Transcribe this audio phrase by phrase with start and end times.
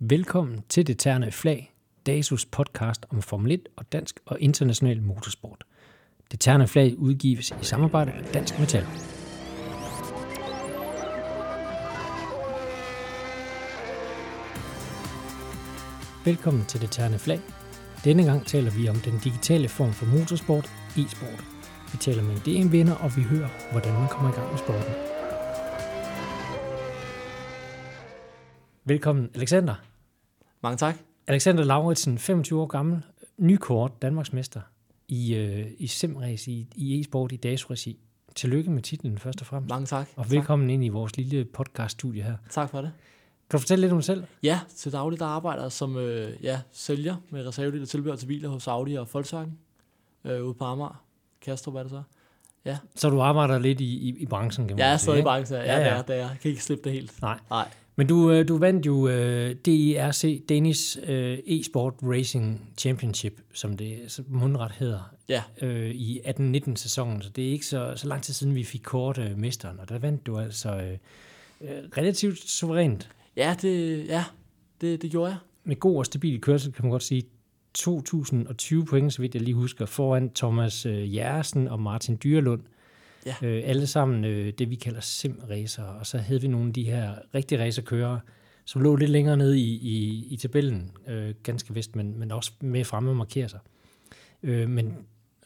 [0.00, 1.74] Velkommen til Det Terne Flag,
[2.06, 5.64] DASUS podcast om Formel 1 og dansk og international motorsport.
[6.30, 8.84] Det Terne Flag udgives i samarbejde med Dansk Metal.
[16.24, 17.40] Velkommen til Det Terne Flag.
[18.04, 21.44] Denne gang taler vi om den digitale form for motorsport, e-sport.
[21.92, 24.94] Vi taler med en DM-vinder, og vi hører, hvordan man kommer i gang med sporten.
[28.84, 29.87] Velkommen, Alexander.
[30.68, 30.96] Mange tak.
[31.26, 33.02] Alexander Lauritsen, 25 år gammel,
[33.38, 34.60] nykort Danmarksmester
[35.08, 37.98] i, øh, i simrace i, i e-sport i dags regi.
[38.34, 39.70] Tillykke med titlen først og fremmest.
[39.70, 40.08] Mange tak.
[40.16, 40.72] Og velkommen tak.
[40.72, 42.34] ind i vores lille podcast-studie her.
[42.50, 42.90] Tak for det.
[43.50, 44.24] Kan du fortælle lidt om dig selv?
[44.42, 48.26] Ja, til daglig der arbejder jeg som øh, ja, sælger med reservedel og tilbehør til
[48.26, 49.58] biler hos Audi og Volkswagen
[50.24, 51.02] øh, ude på Amager.
[51.42, 52.02] Kastrup er det så.
[52.64, 52.78] Ja.
[52.94, 55.20] Så du arbejder lidt i, i, i branchen, kan man Ja, jeg er sige, stadig
[55.20, 55.58] i branchen.
[55.58, 55.90] Ja, Ja, ja, ja.
[55.90, 56.18] Det er, det er.
[56.18, 57.22] Jeg kan ikke slippe det helt.
[57.22, 57.38] Nej.
[57.50, 57.68] Nej.
[57.98, 63.98] Men du, øh, du vandt jo øh, DIRC, Danish øh, e-sport Racing Championship, som det
[64.08, 68.22] som mundret hedder, Ja, øh, i 18-19 sæsonen, så det er ikke så, så lang
[68.22, 70.92] tid siden, vi fik kort øh, mesteren, og der vandt du altså øh,
[71.60, 74.24] øh, relativt suverænt ja, det, ja
[74.80, 75.38] det, det gjorde jeg.
[75.64, 77.22] med god og stabil kørsel, kan man godt sige.
[77.74, 82.62] 2020 point, så vidt jeg lige husker, foran Thomas øh, Jersen og Martin Dyrlund.
[83.42, 83.46] Ja.
[83.46, 85.82] Øh, alle sammen øh, det, vi kalder sim-racer.
[85.82, 88.20] Og så havde vi nogle af de her rigtige racerkørere,
[88.64, 92.52] som lå lidt længere nede i, i, i tabellen, øh, ganske vist, men, men også
[92.60, 93.60] med fremme og markere sig.
[94.42, 94.96] Øh, men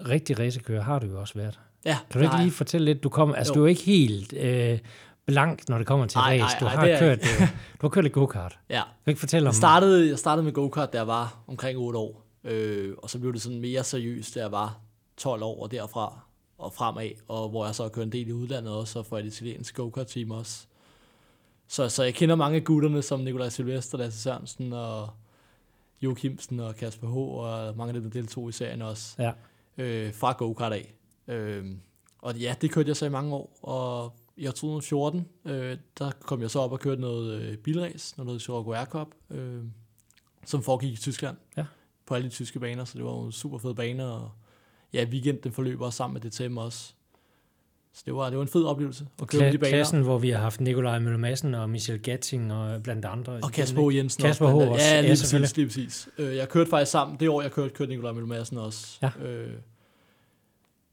[0.08, 1.60] rigtig racerkører har du jo også været.
[1.84, 3.02] Ja, Kan du ikke har lige fortælle lidt?
[3.02, 3.60] Du, kom, altså, Jo.
[3.60, 4.78] du er ikke helt øh,
[5.26, 6.42] blank, når det kommer til Nej, race.
[6.42, 7.48] nej, Du nej, har, er kørt, øh, du
[7.80, 8.58] har kørt lidt go-kart.
[8.70, 8.74] Ja.
[8.74, 9.50] Kan du ikke fortælle om...
[9.52, 12.22] Jeg startede, jeg startede med go-kart, da jeg var omkring 8 år.
[12.44, 14.80] Øh, og så blev det sådan mere seriøst, da jeg var
[15.16, 16.20] 12 år og derfra
[16.62, 17.10] og fremad.
[17.28, 19.74] Og hvor jeg så har kørt en del i udlandet også, og for et italiensk
[19.76, 20.66] go-kart-team også.
[21.68, 25.08] Så, så jeg kender mange af gutterne, som Nikolaj Silvester, Lasse Sørensen og
[26.02, 27.16] Jo Kimsen og Kasper H.
[27.16, 29.32] og mange af dem, der deltog i serien også, Ja.
[29.84, 30.94] øh, fra go-kart af.
[31.28, 31.66] Øh,
[32.18, 36.10] og ja, det kørte jeg så i mange år, og i år 2014, øh, der
[36.20, 39.62] kom jeg så op og kørte noget øh, bilrace, noget Scirocco Air Cup, øh,
[40.46, 41.36] som foregik i Tyskland.
[41.56, 41.64] Ja.
[42.06, 44.30] På alle de tyske baner, så det var jo en super fed bane, og
[44.92, 46.92] ja, weekenden forløb også sammen med DTM også.
[47.94, 49.70] Så det var, det var en fed oplevelse at køre med de Kla- baner.
[49.76, 53.32] klassen, hvor vi har haft Nikolaj Møller Madsen og Michel Gatting og blandt andre.
[53.42, 53.96] Og Kasper H.
[53.96, 54.66] Jensen Kasper også.
[54.66, 54.70] H.
[54.70, 54.84] også.
[54.84, 54.90] andet.
[54.90, 55.44] Ja, Ja, lige selvfølgelig.
[55.66, 56.08] præcis, lige præcis.
[56.18, 58.98] Øh, Jeg kørte faktisk sammen, det år jeg kørte, kørte Nikolaj Møller Madsen også.
[59.02, 59.10] Ja.
[59.28, 59.52] Øh,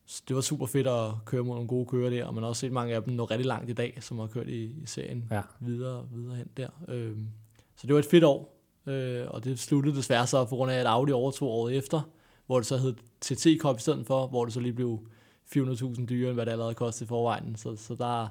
[0.06, 2.50] så det var super fedt at køre mod nogle gode kører der, og man har
[2.50, 4.84] også set mange af dem nå rigtig langt i dag, som har kørt i, i
[4.86, 5.42] serien Ja.
[5.60, 6.68] videre, videre hen der.
[6.88, 7.12] Øh,
[7.76, 10.76] så det var et fedt år, øh, og det sluttede desværre så på grund af,
[10.80, 12.02] at Audi overtog året efter,
[12.50, 15.00] hvor det så hed TT Cup i stedet for, hvor det så lige blev
[15.56, 17.56] 400.000 dyrere, end hvad det allerede kostede i forvejen.
[17.56, 18.28] Så, så der,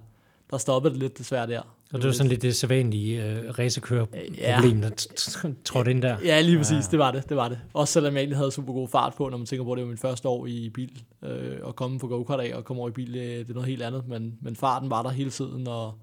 [0.51, 1.61] der stoppede det lidt desværre der.
[1.93, 6.17] Og det var sådan lidt det sædvanlige øh, racerkører-problem, der t- t- trådte ind der.
[6.25, 6.73] Ja, lige præcis.
[6.73, 6.77] Ja.
[6.77, 6.83] Ja.
[6.91, 7.59] Det var det, det var det.
[7.75, 9.85] Også selvom jeg egentlig havde super god fart på, når man tænker på, at det
[9.85, 11.03] var min første år i bil.
[11.25, 13.69] Øh, at komme på go-kart af og komme over i bil, øh, det er noget
[13.69, 14.09] helt andet.
[14.09, 15.95] Men, men farten var der hele tiden, og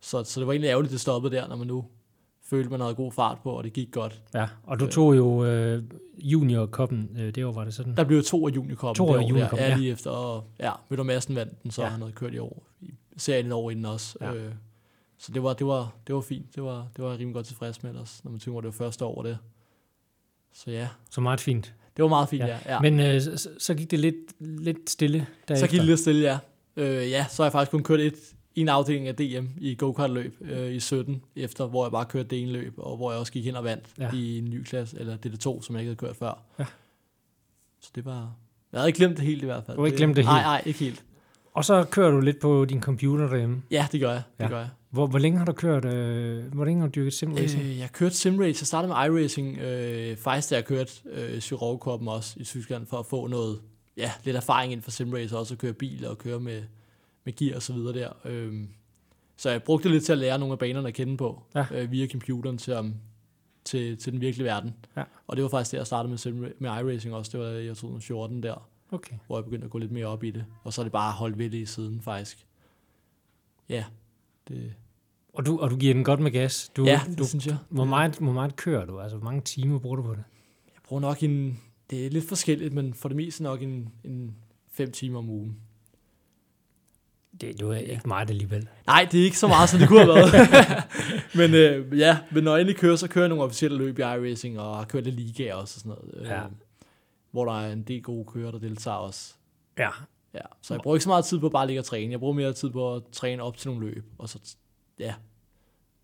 [0.00, 1.84] så, så det var egentlig ærgerligt, det stoppede der, når man nu
[2.50, 4.22] følte, man havde god fart på, og det gik godt.
[4.34, 5.82] Ja, og du tog jo øh,
[6.18, 7.96] junior-koppen, øh, det år var det sådan.
[7.96, 9.06] Der blev to af juniorkoppen.
[9.06, 9.68] To af juniorkoppen, ja.
[9.70, 9.76] ja.
[9.76, 10.10] lige efter.
[10.10, 11.88] Og, ja, Møller Madsen vandt den, så Ja.
[11.88, 12.66] han havde kørt i år.
[12.80, 14.18] I serien et år inden også.
[14.20, 14.34] Ja.
[14.34, 14.52] Øh,
[15.18, 16.54] så det var, det, var, det var fint.
[16.54, 18.84] Det var, det var rimelig godt tilfreds med ellers, når man tænker, at det var
[18.84, 19.38] første år det.
[20.52, 21.74] Så ja, Så meget fint.
[21.96, 22.46] det var meget fint, Ja.
[22.66, 22.74] ja.
[22.74, 22.80] ja.
[22.80, 25.18] Men øh, så, så gik det lidt, lidt stille
[25.48, 25.66] derefter.
[25.66, 26.38] Så gik det lidt stille, ja.
[26.76, 28.14] Øh, ja, så har jeg faktisk kun kørt et,
[28.54, 32.42] en afdeling af DM i go-kart-løb øh, i 17, efter hvor jeg bare kørte det
[32.42, 34.10] ene løb, og hvor jeg også gik hen og vandt Ja.
[34.14, 36.42] i en ny klasse, eller DD2, som jeg ikke havde kørt før.
[36.58, 36.64] Ja.
[37.80, 38.32] Så det var...
[38.72, 39.76] Jeg havde ikke glemt det helt i hvert fald.
[39.76, 40.44] Du har ikke glemt det Nej, helt?
[40.46, 41.04] nej, ikke helt.
[41.54, 43.62] Og så kører du lidt på din computer derhjemme.
[43.70, 44.22] Ja, det gør jeg.
[44.38, 44.48] Det Ja.
[44.48, 44.68] gør jeg.
[44.90, 47.62] Hvor, hvor længe har du kørt, øh, hvor længe har du dyrket simracing?
[47.62, 47.78] Øh.
[47.78, 48.58] Jeg kørte simrace.
[48.60, 49.58] Jeg startede med iRacing.
[49.58, 53.60] Øh, faktisk da jeg kørte øh, Chirurg også i Tyskland, for at få noget,
[53.96, 56.62] ja, lidt erfaring inden for simrace, og også at køre bil og køre med,
[57.24, 58.12] med gear og så videre der.
[58.24, 58.64] Øh,
[59.36, 61.66] så jeg brugte det lidt til at lære nogle af banerne at kende på, Ja.
[61.74, 62.94] øh, via computeren til, um,
[63.64, 64.74] til, til den virkelige verden.
[64.96, 65.02] Ja.
[65.26, 67.38] Og det var faktisk der, jeg startede med, med iRacing også.
[67.38, 69.16] Det var i år 2014 der, Okay.
[69.26, 70.44] hvor jeg begyndte at gå lidt mere op i det.
[70.64, 72.46] Og så er det bare holdt ved det i siden, faktisk.
[73.68, 73.84] Ja,
[74.48, 74.74] det,
[75.32, 76.70] Og du, og du giver den godt med gas.
[76.76, 77.56] Du, ja, du, det synes jeg.
[77.68, 79.00] hvor, meget, hvor meget kører du?
[79.00, 80.24] Altså, hvor mange timer bruger du på det?
[80.66, 84.36] Jeg bruger nok en, det er lidt forskelligt, men for det meste nok en, en
[84.70, 85.56] fem timer om ugen.
[87.40, 88.68] Det, det er jo ikke meget alligevel.
[88.86, 90.84] Nej, det er ikke så meget, som det kunne have været.
[91.40, 94.02] men øh, ja, men når jeg endelig kører, så kører jeg nogle officielle løb i
[94.02, 96.28] iRacing, og har kørt lidt ligaer også og sådan noget.
[96.28, 96.44] Ja.
[96.44, 96.50] Øh,
[97.30, 99.34] hvor der er en del gode kører, der deltager også.
[99.78, 99.88] Ja.
[100.34, 102.12] Ja, så jeg bruger ikke så meget tid på bare at ligge og træne.
[102.12, 104.38] Jeg bruger mere tid på at træne op til nogle løb, og så
[104.98, 105.14] ja,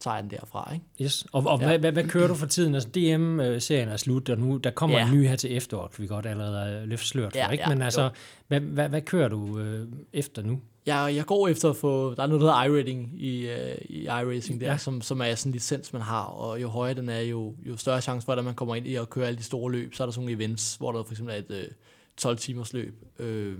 [0.01, 0.85] tager den derfra, ikke?
[1.03, 1.27] Yes.
[1.33, 1.67] Og, og ja.
[1.67, 2.75] hvad, hvad, hvad kører du for tiden?
[2.75, 5.07] Altså DM-serien er slut, og nu der kommer ja.
[5.09, 7.65] en ny her til efteråret, vi godt allerede løfte slørt for, Ja, ikke?
[7.65, 8.09] ja, Men altså, jo.
[8.49, 10.61] hvad, hvad, hvad kører du øh, efter nu?
[10.87, 14.03] Jeg, jeg går efter at få, der er noget, der hedder iRating i, uh, i
[14.05, 14.77] iRacing der, Ja.
[14.79, 17.77] som, som er sådan en licens, man har, og jo højere den er, jo, jo
[17.77, 19.95] større chance for, at man kommer ind i at køre alle de store løb.
[19.95, 21.69] Så er der sådan nogle events, hvor der for eksempel er et øh,
[22.17, 23.59] 12 timers løb øh,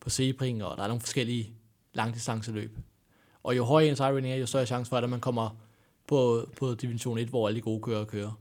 [0.00, 1.52] på Sebring, og der er nogle forskellige
[1.94, 2.78] langdistanceløb.
[3.42, 5.56] Og jo højere ens iRating er, jo større chance for, at man kommer
[6.08, 8.38] på, på Division 1, hvor alle de gode kører kører.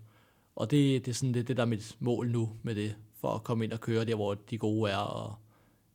[0.55, 3.27] Og det, det er sådan det, det, der er mit mål nu med det, for
[3.35, 5.35] at komme ind og køre der, hvor de gode er, og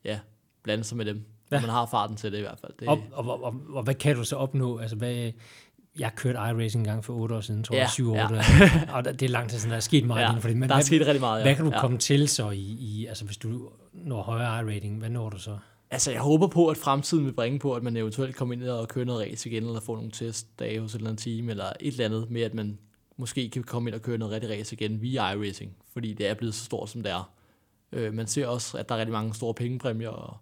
[0.05, 0.21] ja,
[0.63, 1.25] blande sig med dem.
[1.51, 1.61] Ja.
[1.61, 2.73] Man har farten til det i hvert fald.
[2.81, 4.79] Det, Og, og, og, og, og hvad kan du så opnå?
[4.79, 5.33] Altså, hvad,
[5.99, 8.17] jeg kørte iRacing en gang for otte år siden, tror jeg, Ja, syv år.
[8.17, 8.43] ja.
[8.97, 10.57] Og det er lang tid siden, der er sket meget ja, inden for det.
[10.57, 11.45] Men der er hvad, sket rigtig meget, ja.
[11.45, 11.81] hvad kan du ja.
[11.81, 15.59] komme til så i, i, altså hvis du når højere iRating, hvad når du så?
[15.91, 18.89] Altså, jeg håber på, at fremtiden vil bringe på, at man eventuelt kommer ind og
[18.89, 21.93] køre noget race igen, eller få nogle testdage hos et eller andet team, eller et
[21.93, 22.79] eller andet med, at man
[23.17, 26.35] måske kan komme ind og køre noget rigtig race igen via iRacing, fordi det er
[26.35, 27.31] blevet så stort, som det er.
[27.93, 30.37] Øh, man ser også, at der er rigtig mange store pengepræmier og,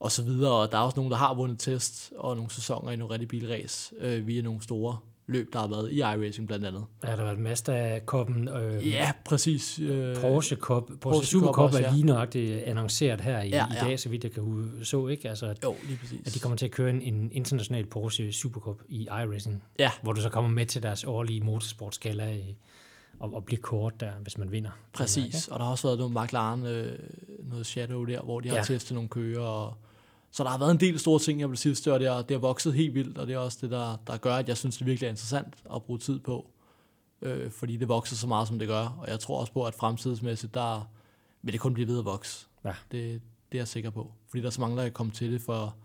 [0.00, 2.90] og så videre, og der er også nogen, der har vundet test og nogle sæsoner
[2.92, 4.96] i nogle rigtig bilrace øh, via nogle store
[5.26, 6.84] løb, der har været i iRacing blandt andet.
[7.02, 8.48] Er der været Mazda-koppen?
[8.48, 9.78] Øh, Ja, præcis.
[9.78, 11.92] Øh, Porsche Cup, Porsche, Porsche Super Cup er ja.
[11.92, 13.84] lige nøjagtigt annonceret her i, Ja, i ja.
[13.84, 14.42] dag, så vidt jeg kan
[14.82, 15.28] så, ikke?
[15.28, 16.20] Altså, at, Jo, lige præcis.
[16.26, 19.90] at de kommer til at køre en, en international Porsche Super Cup i iRacing, Ja,
[20.02, 22.56] hvor du så kommer med til deres årlige motorsportskala i,
[23.20, 24.70] og, og bliver kort der, hvis man vinder.
[24.92, 26.98] Præcis, og der har også været noget McLaren, øh,
[27.50, 28.60] noget Shadow der, hvor de har Ja.
[28.60, 28.64] ja.
[28.64, 29.40] testet nogle kører.
[29.40, 29.74] Og,
[30.30, 32.30] så der har været en del store ting, jeg vil sige, og det har, det
[32.30, 34.76] har vokset helt vildt, og det er også det, der, der gør, at jeg synes,
[34.76, 36.46] det virkelig er interessant at bruge tid på.
[37.22, 39.74] Øh, fordi det vokser så meget, som det gør, og jeg tror også på, at
[39.74, 40.88] fremtidsmæssigt, der
[41.42, 42.46] vil det kun blive ved at vokse.
[42.64, 42.68] Ja.
[42.68, 43.22] Det,
[43.52, 44.12] det er jeg sikker på.
[44.28, 45.76] Fordi der er så mange, der kan komme til det for,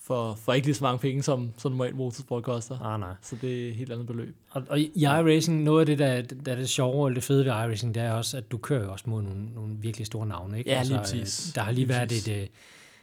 [0.00, 2.80] for, for ikke lige så mange penge, som, som normalt motorsport koster.
[2.80, 3.14] Ah, nej.
[3.22, 4.36] Så det er et helt andet beløb.
[4.50, 7.44] Og, og i iRacing, noget af det, der, der er det sjove og det fede
[7.44, 10.58] ved iRacing, det er også, at du kører også mod nogle, nogle virkelig store navne.
[10.58, 10.70] Ikke?
[10.70, 11.52] Ja, lige øh, præcis.
[11.54, 12.28] Der har lige Lige været præcis.
[12.28, 12.48] et, øh,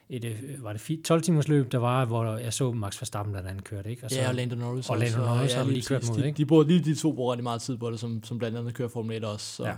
[0.09, 3.31] et, øh, var det fi- 12 timers løb, der var, hvor jeg så Max Verstappen,
[3.33, 3.89] blandt andet kørte.
[3.89, 4.03] Ikke?
[4.05, 6.25] Og Ja, og Lando Norris og Lando Norris har vi lige lige kørt mod, de,
[6.27, 6.37] ikke?
[6.37, 8.73] de, bruger lige de to bruger rigtig meget tid på det, som, som blandt andet
[8.73, 9.55] kører Formel 1 også.
[9.55, 9.69] Så, Ja.
[9.69, 9.75] ja.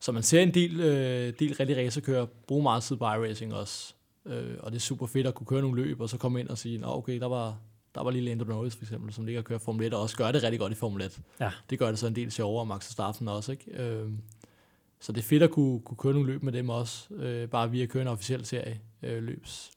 [0.00, 3.94] så man ser en del, øh, del rigtig racerkører bruge meget tid på iRacing også.
[4.26, 6.48] Øh, og det er super fedt at kunne køre nogle løb, og så komme ind
[6.48, 7.56] og sige, Nå, okay, der var,
[7.94, 10.16] der var lige Lando Norris for eksempel, som ligger og kører Formel 1, og også
[10.16, 11.20] gør det rigtig godt i Formel 1.
[11.40, 11.50] Ja.
[11.70, 13.82] Det gør det så en del sjovere, og Max Verstappen også, ikke?
[13.82, 14.08] Øh,
[15.00, 17.70] så det er fedt at kunne, kunne køre nogle løb med dem også, øh, bare
[17.70, 19.70] via at køre en officiel serie, øh, løbs,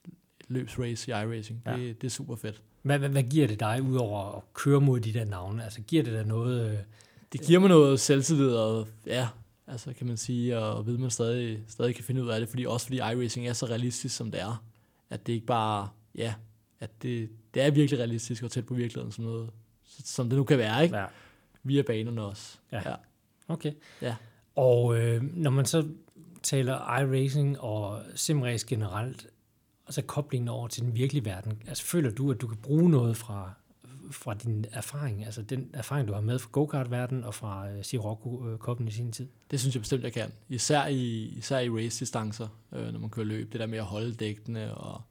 [0.47, 1.61] løbsrace i iRacing.
[1.65, 1.77] Ja.
[1.77, 2.61] Det, det er super fedt.
[2.81, 5.63] Hvad, hvad, hvad giver det dig, udover at køre mod de der navne?
[5.63, 6.71] Altså, giver det dig noget...
[6.71, 6.77] Øh,
[7.33, 9.27] det giver mig noget selvtillid, og ja,
[9.67, 12.65] altså kan man sige, og ved man stadig, stadig kan finde ud af det, fordi
[12.65, 14.63] også fordi iRacing er så realistisk, som det er,
[15.09, 16.33] at det ikke bare, ja,
[16.79, 19.49] at det, det er virkelig realistisk og tæt på virkeligheden, som, noget,
[19.85, 20.97] som det nu kan være, ikke?
[20.97, 21.05] ja,
[21.63, 22.57] Via banerne også.
[22.71, 22.89] Ja.
[22.89, 22.95] ja.
[23.47, 23.71] okay.
[24.01, 24.15] Ja.
[24.55, 25.87] Og øh, når man så
[26.43, 29.27] taler iRacing og simrace generelt,
[29.85, 32.89] og så koblingen over til den virkelige verden, altså føler du, at du kan bruge
[32.89, 33.53] noget fra,
[34.11, 38.87] fra din erfaring, altså den erfaring, du har med fra go-kart-verdenen og fra øh, Sirocco-koppen
[38.87, 39.27] i sin tid?
[39.51, 40.31] Det synes jeg bestemt, jeg kan.
[40.49, 43.51] Især i, især i race-distancer, øh, når man kører løb.
[43.51, 45.01] Det der med at holde dækkene og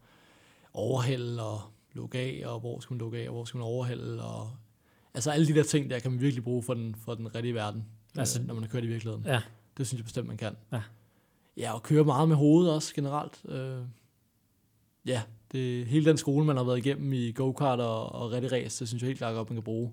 [0.75, 1.61] overhælde og
[1.93, 4.25] lukke af, og hvor skal man lukke af, og hvor skal man overhælde.
[4.25, 4.51] Og,
[5.15, 7.55] altså alle de der ting, der kan man virkelig bruge for den, for den rigtige
[7.55, 7.85] verden,
[8.19, 9.25] Altså- øh, når man har kørt i virkeligheden.
[9.27, 9.41] Ja,
[9.79, 10.57] Det synes jeg bestemt, man kan.
[10.73, 10.81] Ja.
[11.57, 13.39] Ja, og køre meget med hovedet også generelt.
[13.49, 13.79] Øh,
[15.07, 18.81] ja, det, hele den skole, man har været igennem i go-kart og, og rigtig race,
[18.81, 19.93] det synes jeg helt klart godt, man kan bruge.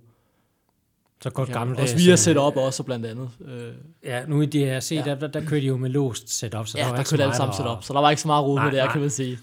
[1.21, 1.93] så godt Ja, gammeldags.
[1.93, 3.29] også via øh, setup også, blandt andet.
[3.45, 3.73] Øh,
[4.03, 5.01] Ja, nu i DRC, ja.
[5.05, 7.09] Der, der, der kørte de jo med låst setup, så ja, der var der ikke
[7.09, 9.09] kørte alle sammen setup, så der var ikke så meget rod med det, kan man
[9.09, 9.39] sige.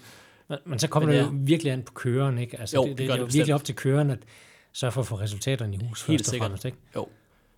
[0.49, 1.25] Men, men så kommer Men det ja.
[1.27, 2.59] jo virkelig an på køreren, ikke?
[2.59, 3.39] Altså, Jo, det, det det, det er jo bestemt.
[3.39, 4.19] virkelig op til køreren at
[4.73, 6.45] sørge for at få resultaterne i hus, Helt først og sikkert.
[6.47, 6.77] fremmest, ikke?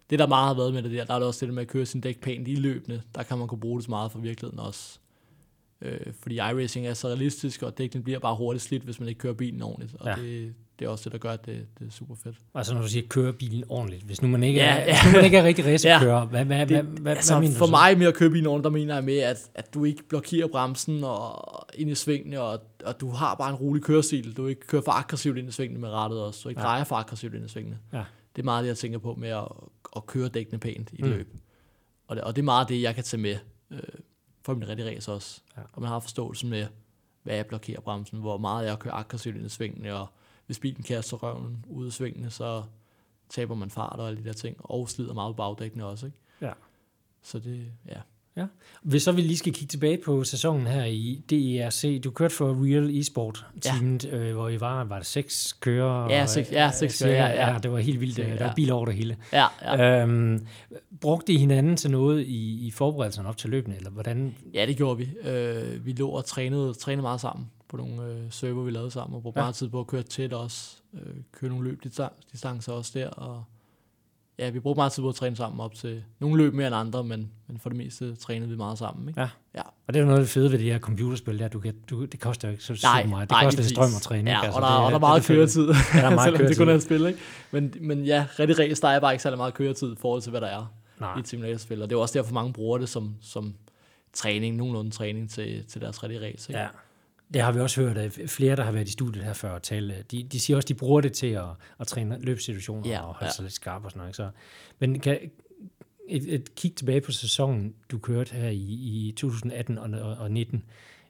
[0.10, 1.68] Det, der meget har været med det der, der er det også det med at
[1.68, 3.02] køre sin dæk pænt i løbende.
[3.16, 5.00] Der kan man kunne bruge det så meget for virkeligheden også.
[5.82, 9.20] Øh, fordi iRacing er så realistisk, og dækkene bliver bare hurtigt slidt, hvis man ikke
[9.20, 9.96] kører bilen ordentligt.
[10.00, 10.16] Og Ja.
[10.20, 10.26] ja.
[10.28, 12.36] det, det er også det, der gør, at det, det er super fedt.
[12.56, 14.04] Altså når du siger, køre bilen ordentligt.
[14.04, 14.96] Hvis nu man ikke, Ja, er, ja.
[15.06, 17.66] Nu man ikke er rigtig racerkører, hvad, hvad, Det, hvad, hvad, altså, hvad mener for
[17.66, 17.72] du så?
[17.72, 20.48] mig med at køre bilen ordentligt, der mener jeg med, at, at du ikke blokerer
[20.48, 24.38] bremsen og ind i svingene, og, og du har bare en rolig kørestil.
[24.38, 26.40] Du ikke kører for aggressivt ind i svingene med rettet også.
[26.44, 26.66] Du ikke Ja.
[26.68, 26.72] ja.
[26.72, 27.78] drejer for aggressivt ind i svingene.
[27.94, 28.04] Ja.
[28.40, 29.48] Det er meget det, jeg tænker på med at,
[29.96, 31.08] at køre dækkene pænt i Mm.
[31.08, 31.14] mm.
[31.14, 31.34] løb.
[32.08, 33.38] Og det, og det er meget det, jeg kan tage med
[33.72, 33.80] øh,
[34.42, 35.42] for min rigtige race også.
[35.58, 35.62] Ja.
[35.74, 36.68] Og man har forståelsen med,
[37.24, 40.08] hvad jeg blokerer bremsen, hvor meget jeg kører aggressivt ind i svingene, og
[40.46, 42.64] hvis bilen kaster røven ud af svingene, så
[43.30, 46.06] taber man fart og alle de der ting, og slider meget på bagdækkene også.
[46.06, 46.18] Ikke?
[46.42, 46.54] Ja.
[47.22, 48.02] Så det, ja.
[48.82, 52.66] Hvis så vi lige skal kigge tilbage på sæsonen her i DERC, du kørte for
[52.66, 54.18] Real Esport teamet, ja.
[54.18, 56.10] øh, hvor I var, var det seks kører?
[56.10, 57.52] Ja, seks, ja, seks kører, ja, ja.
[57.52, 57.58] ja.
[57.58, 58.36] det var helt vildt, Ja.
[58.36, 59.18] der var bil over det hele.
[59.34, 60.02] Ja, ja.
[60.02, 60.48] Øhm,
[61.02, 64.36] brugte I hinanden til noget i, i forberedelserne op til løbene, eller hvordan?
[64.54, 65.30] ja, det gjorde vi.
[65.30, 69.16] Øh, vi lå og trænede, trænede meget sammen på nogle øh, server, vi lavede sammen,
[69.16, 69.42] og brugte Ja.
[69.42, 69.46] ja.
[69.46, 70.76] meget tid på at køre tæt også.
[70.94, 71.84] Øh, køre nogle løb
[72.32, 73.44] distancer også der, og
[74.40, 76.76] ja, vi brugte meget tid på at træne sammen op til nogle løb mere end
[76.76, 79.08] andre, men, men for det meste trænede vi meget sammen.
[79.10, 79.22] Ikke?
[79.22, 79.28] Ja.
[79.56, 79.62] Ja.
[79.88, 81.74] Og det er jo noget af det fede ved de her computerspil, der du kan,
[81.90, 83.30] du, det koster jo ikke så Nej, super meget.
[83.30, 84.32] Det nej, koster lidt strøm at træne.
[84.32, 84.56] Ja, ikke?
[84.56, 86.38] og, der, det og der er det meget det køretid, Ja, der er meget selvom
[86.38, 86.56] det køretid.
[86.58, 87.06] kun er et spil.
[87.06, 87.20] Ikke?
[87.52, 90.30] Men, men ja, rigtig race, der er bare ikke særlig meget køretid i forhold til,
[90.30, 91.18] hvad der er Nej.
[91.18, 91.82] i et simulatorspil.
[91.82, 93.54] Og det er også derfor, mange bruger det som, som
[94.14, 96.52] træning, nogenlunde træning til, til deres rigtig race.
[96.52, 96.60] Ikke?
[96.60, 96.68] Ja.
[97.34, 99.62] Det har vi også hørt af flere, der har været i studiet her før at
[99.62, 100.04] tale.
[100.12, 101.46] De, de siger også, de bruger det til at,
[101.80, 103.32] at træne løbssituationer Ja, og holde ja.
[103.32, 104.16] sig lidt skarp og sådan noget.
[104.16, 104.30] Så,
[104.80, 105.20] men kan,
[106.08, 108.64] et, et kig tilbage på sæsonen, du kørte her i,
[109.08, 110.64] i 2018 og, og, og 19.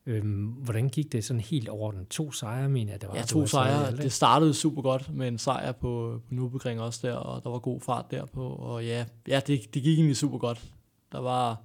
[0.06, 2.06] Øhm, hvordan gik det sådan helt over den?
[2.06, 3.16] To sejre, mener jeg, det var.
[3.16, 3.98] Ja, to sejre.
[3.98, 7.60] Det startede super godt med en sejr på, på Nürburgring også der, og der var
[7.60, 8.48] god fart derpå.
[8.48, 10.64] Og ja, ja det, det gik egentlig super godt.
[11.12, 11.62] Der var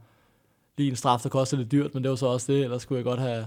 [0.77, 2.65] lige en straf, der kostede lidt dyrt, men det var så også det.
[2.65, 3.47] Ellers skulle jeg godt have...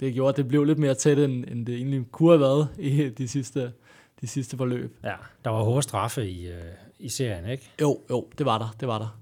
[0.00, 2.68] Det gjorde, at det blev lidt mere tæt, end, end det egentlig kunne have været
[2.78, 3.72] i de sidste,
[4.20, 4.96] de sidste forløb.
[5.04, 5.14] Ja,
[5.44, 6.54] der var hårde straffe i, øh,
[6.98, 7.70] i serien, ikke?
[7.80, 8.74] Jo, jo, det var der.
[8.80, 9.18] Det var der.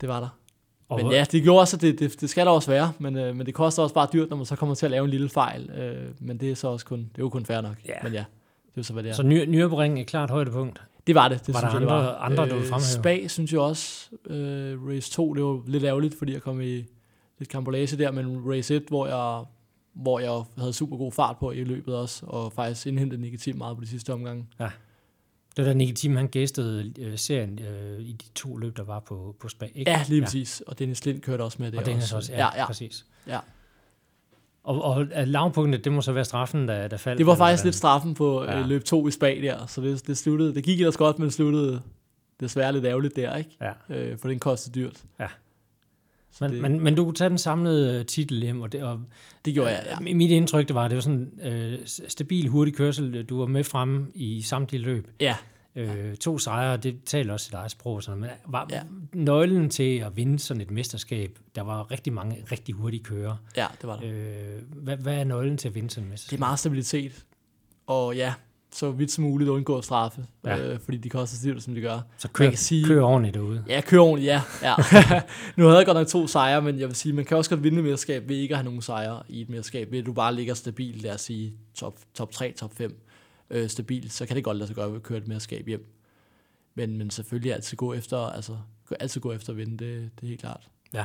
[0.00, 0.28] Det var der.
[0.88, 3.36] Og, Men ja, det gjorde også, det, det, det skal der også være, men, øh,
[3.36, 5.28] men det koster også bare dyrt, når man så kommer til at lave en lille
[5.28, 5.70] fejl.
[5.70, 7.76] Øh, men det er så også kun, det er jo kun fair nok.
[7.88, 7.94] Ja.
[8.02, 9.14] Men ja, det er jo så, hvad det er.
[9.14, 10.82] Så Ny- Nürburgring er klart højdepunkt.
[11.06, 12.14] Det var det, det Var synes der jeg, det andre- var.
[12.18, 13.20] andre, du vil fremhæve?
[13.22, 16.84] Spa synes jeg også, øh, Race 2, det var lidt ærgerligt, fordi jeg kom i
[17.42, 19.44] lidt kambolage der, men Race 1, hvor jeg,
[19.92, 23.76] hvor jeg havde super god fart på i løbet også, og faktisk indhentede negativt meget
[23.76, 24.46] på de sidste omgange.
[25.56, 29.00] Det der Nicky Tim, han gæstede øh, serien øh, i de to løb, der var
[29.00, 29.90] på, på Spa, ikke?
[29.90, 30.62] Ja, lige præcis.
[30.66, 31.80] Og Dennis Lind kørte også med det.
[31.80, 32.66] Og Dennis også, ja, ja, ja.
[32.66, 33.06] præcis.
[33.26, 33.38] Ja.
[34.64, 37.18] Og, og lavpunktet, det må så være straffen, der, der faldt.
[37.18, 37.66] Det var eller faktisk hvordan?
[37.66, 38.58] lidt straffen på Ja.
[38.58, 38.66] ja.
[38.66, 41.34] løb 2 i Spa der, så det, det sluttede, det gik ellers godt, men det
[41.34, 41.82] sluttede
[42.40, 43.50] desværre lidt ærgerligt der, ikke?
[43.60, 43.96] Ja.
[43.96, 45.02] Øh, for den kostede dyrt.
[45.20, 45.26] Ja.
[46.32, 48.82] Så Men, det, men, men du kunne tage den samlede øh, titel hjem, og, det,
[48.82, 49.00] og
[49.44, 50.08] det gjorde jeg, ja.
[50.08, 50.14] ja.
[50.14, 53.24] mit indtryk, det var, det var sådan øh, stabil, hurtig kørsel.
[53.24, 55.08] Du var med fremme i samtlige løb.
[55.20, 55.36] Ja,
[55.76, 57.94] Øh, to sejre, det taler også sit eget sprog.
[57.94, 58.82] og Sådan, men var Ja.
[59.12, 63.36] nøglen til at vinde sådan et mesterskab, der var rigtig mange rigtig hurtige kører.
[63.56, 64.06] ja, det var det.
[64.12, 66.36] Øh, hvad, hvad er nøglen til at vinde sådan et Det mesterskab?
[66.36, 67.24] er meget stabilitet.
[67.86, 68.34] Og ja,
[68.72, 70.58] så vidt som muligt undgå at straffe, Ja.
[70.72, 72.00] øh, fordi de koster så dyrt, som de gør.
[72.18, 73.64] Så man kør, kan sige- kør ordentligt derude.
[73.68, 74.42] Ja, kør ordentligt, ja.
[74.62, 74.74] ja.
[75.56, 77.62] nu havde jeg godt nok to sejre, men jeg vil sige, man kan også godt
[77.62, 79.90] vinde et mesterskab ved ikke at have nogen sejre i et mesterskab.
[79.92, 83.00] Ved at du bare ligger stabil, lad os sige top, top 3, top 5
[83.50, 85.86] øh, stabil, så kan det godt lade sig gøre at køre et mesterskab hjem.
[86.74, 88.56] Men, men selvfølgelig altid gå efter, altså,
[89.00, 90.68] altid gå efter at vinde, det, det er helt klart.
[90.94, 91.04] Ja.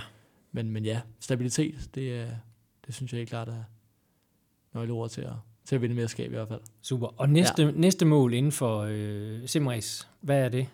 [0.51, 2.27] Men, men ja, stabilitet, det,
[2.87, 3.63] det synes jeg helt klart er
[4.73, 5.31] nøgleord til at,
[5.67, 6.59] til at vinde mesterskab i hvert fald.
[6.81, 7.07] Super.
[7.17, 7.71] Og næste, ja.
[7.71, 10.67] næste mål inden for øh, simrace, hvad er det?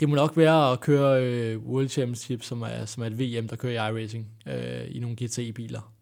[0.00, 3.48] Det må nok være at køre øh, World Championship, som er, som er et VM,
[3.48, 5.92] der kører i iRacing, øh, i nogle GTI-biler.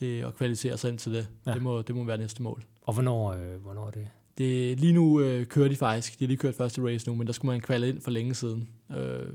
[0.00, 1.28] Det at kvalificere sig ind til det.
[1.46, 1.54] Ja.
[1.54, 2.64] Det, må, det må være næste mål.
[2.82, 4.08] Og hvornår, øh, hvornår er det?
[4.38, 7.26] Det, lige nu øh, kører de faktisk, de har lige kørt første race nu, men
[7.26, 9.26] der skulle man kvalde ind for længe siden, øh,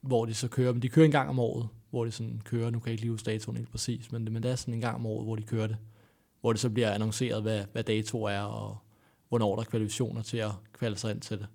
[0.00, 2.70] hvor de så kører, men de kører en gang om året, hvor de sådan kører,
[2.70, 4.74] nu kan jeg ikke lige huske datoen helt præcis, men, det- men det er sådan
[4.74, 5.76] en gang om året, hvor de kører det,
[6.40, 8.78] hvor det så bliver annonceret, hvad, hvad dato er, og
[9.28, 11.46] hvornår der er kvalifikationer til at kvalde sig ind til det.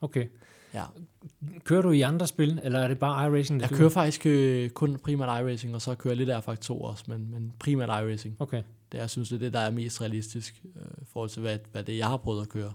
[0.00, 0.26] Okay.
[0.74, 0.84] Ja.
[1.64, 3.60] Kører du i andre spil, eller er det bare iRacing?
[3.60, 7.04] Jeg kører faktisk øh, kun primært iRacing, og så kører jeg lidt af faktor også,
[7.08, 8.36] men, men primært iRacing.
[8.38, 8.62] Okay.
[8.92, 11.58] Det, jeg synes, det er det, der er mest realistisk øh, i forhold til, hvad,
[11.72, 12.72] hvad det jeg har prøvet at køre.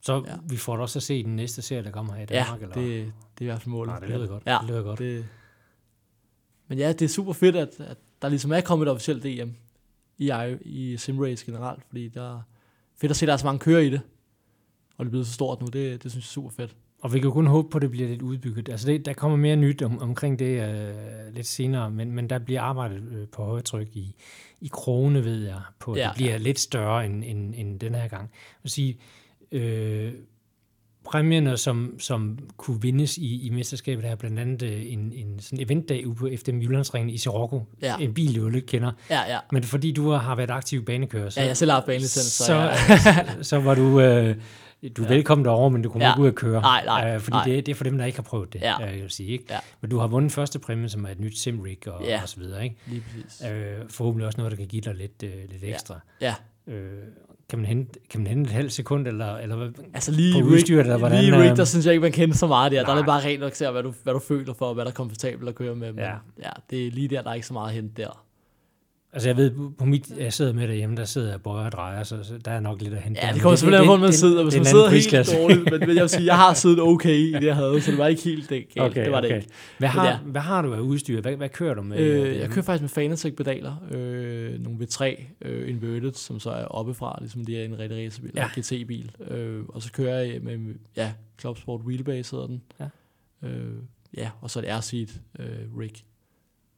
[0.00, 0.30] Så ja.
[0.32, 0.36] Ja.
[0.48, 2.62] vi får da også at se den næste serie, der kommer her i Ja, Danmark?
[2.62, 2.74] eller?
[2.74, 3.90] det, det er i hvert fald målet.
[3.92, 4.42] Nej, det lyder godt.
[4.46, 4.98] Ja, Det lyder godt.
[4.98, 5.26] Det,
[6.68, 9.50] men ja, det er super fedt, at, at der ligesom er kommet et officielt DM
[10.18, 12.42] i, i, SimRace generelt, fordi der er
[12.96, 14.00] fedt at se, at der er så mange kører i det.
[14.96, 16.76] Og det er blevet så stort nu, det, det synes jeg er super fedt.
[17.02, 18.68] Og vi kan jo kun håbe på, at det bliver lidt udbygget.
[18.68, 22.38] Altså det, der kommer mere nyt om, omkring det øh, lidt senere, men, men der
[22.38, 24.14] bliver arbejdet øh, på højtryk i,
[24.60, 27.94] i krone, ved jeg, på at Ja, det bliver lidt større end, end, end den
[27.94, 28.22] her gang.
[28.22, 28.98] Jeg vil sige,
[29.52, 30.12] øh,
[31.06, 35.60] præmierne, som, som kunne vindes i, i mesterskabet, her blandt andet øh, en, en sådan
[35.64, 37.62] eventdag ude på FDM Jyllandsringen i Sirocco.
[37.82, 37.96] Ja.
[38.00, 38.92] En bil, du lidt kender.
[39.10, 39.38] Ja, ja.
[39.52, 42.44] Men fordi du har været aktiv banekører, så, Ja, jeg selv har haft banelicens, så,
[42.44, 43.42] så, ja.
[43.42, 44.36] så var du, øh,
[44.96, 45.14] du er Ja.
[45.14, 46.12] velkommen derovre, men du kommer Ja.
[46.14, 46.60] ikke ud at køre.
[46.60, 47.44] Nej, nej, Øh, fordi nej.
[47.44, 48.86] Det, det er for dem, der ikke har prøvet det, Ja.
[48.88, 49.28] øh, jeg vil sige.
[49.28, 49.44] Ikke?
[49.50, 49.58] Ja.
[49.80, 52.22] Men du har vundet første præmie, som er et nyt simrig og, Ja.
[52.22, 52.64] og så videre.
[52.64, 52.76] Ikke?
[52.86, 53.42] lige præcis.
[53.50, 55.68] Øh, forhåbentlig også noget, der kan give dig lidt, øh, lidt Ja.
[55.68, 56.00] ekstra.
[56.20, 56.34] Ja,
[56.68, 56.90] Øh,
[57.48, 59.70] kan man hente, kan man hente et halvt sekund, eller, eller?
[59.94, 62.34] Altså lige På udstyret, eller hvordan, lige rig, øh, der synes jeg ikke, man kender
[62.34, 62.82] så meget der.
[62.82, 62.96] Der er nej.
[62.96, 64.94] det bare rent nok ser, hvad du, hvad du føler for, og hvad der er
[64.94, 65.92] komfortabelt at køre med.
[65.92, 66.12] Men Ja.
[66.42, 66.50] ja.
[66.70, 68.25] det er lige der, der er ikke så meget at hente der.
[69.16, 72.02] Altså jeg ved, på mit, jeg sidder med derhjemme, der sidder jeg bøjer og drejer,
[72.02, 73.20] så, så der er nok lidt at hente.
[73.26, 74.42] Ja, det kommer selvfølgelig an på, man det- sidder.
[74.42, 76.54] Hvis det er man en sidder helt dårligt, men, men jeg vil sige, jeg har
[76.54, 78.90] siddet okay i det, jeg havde, så det var ikke helt det galt.
[78.90, 79.36] Okay, det var det okay.
[79.36, 79.48] ikke.
[79.78, 80.18] Hvad har, ja.
[80.18, 81.20] hvad har du af udstyr?
[81.20, 81.98] Hvad, hvad kører du med?
[81.98, 87.16] Øh, jeg kører faktisk med Fanatec-pedaler, øh, nogle V3 øh, inverted, som så er oppefra,
[87.20, 88.46] ligesom det er en rigtig racerbil, Ja.
[88.56, 88.60] ja.
[88.60, 89.10] GT-bil.
[89.30, 92.62] Øh, og så kører jeg med, ja, Club Sport Wheelbase hedder den.
[92.80, 92.86] Ja.
[93.48, 93.72] Øh,
[94.16, 95.92] ja, og så et R-Seat øh, rig.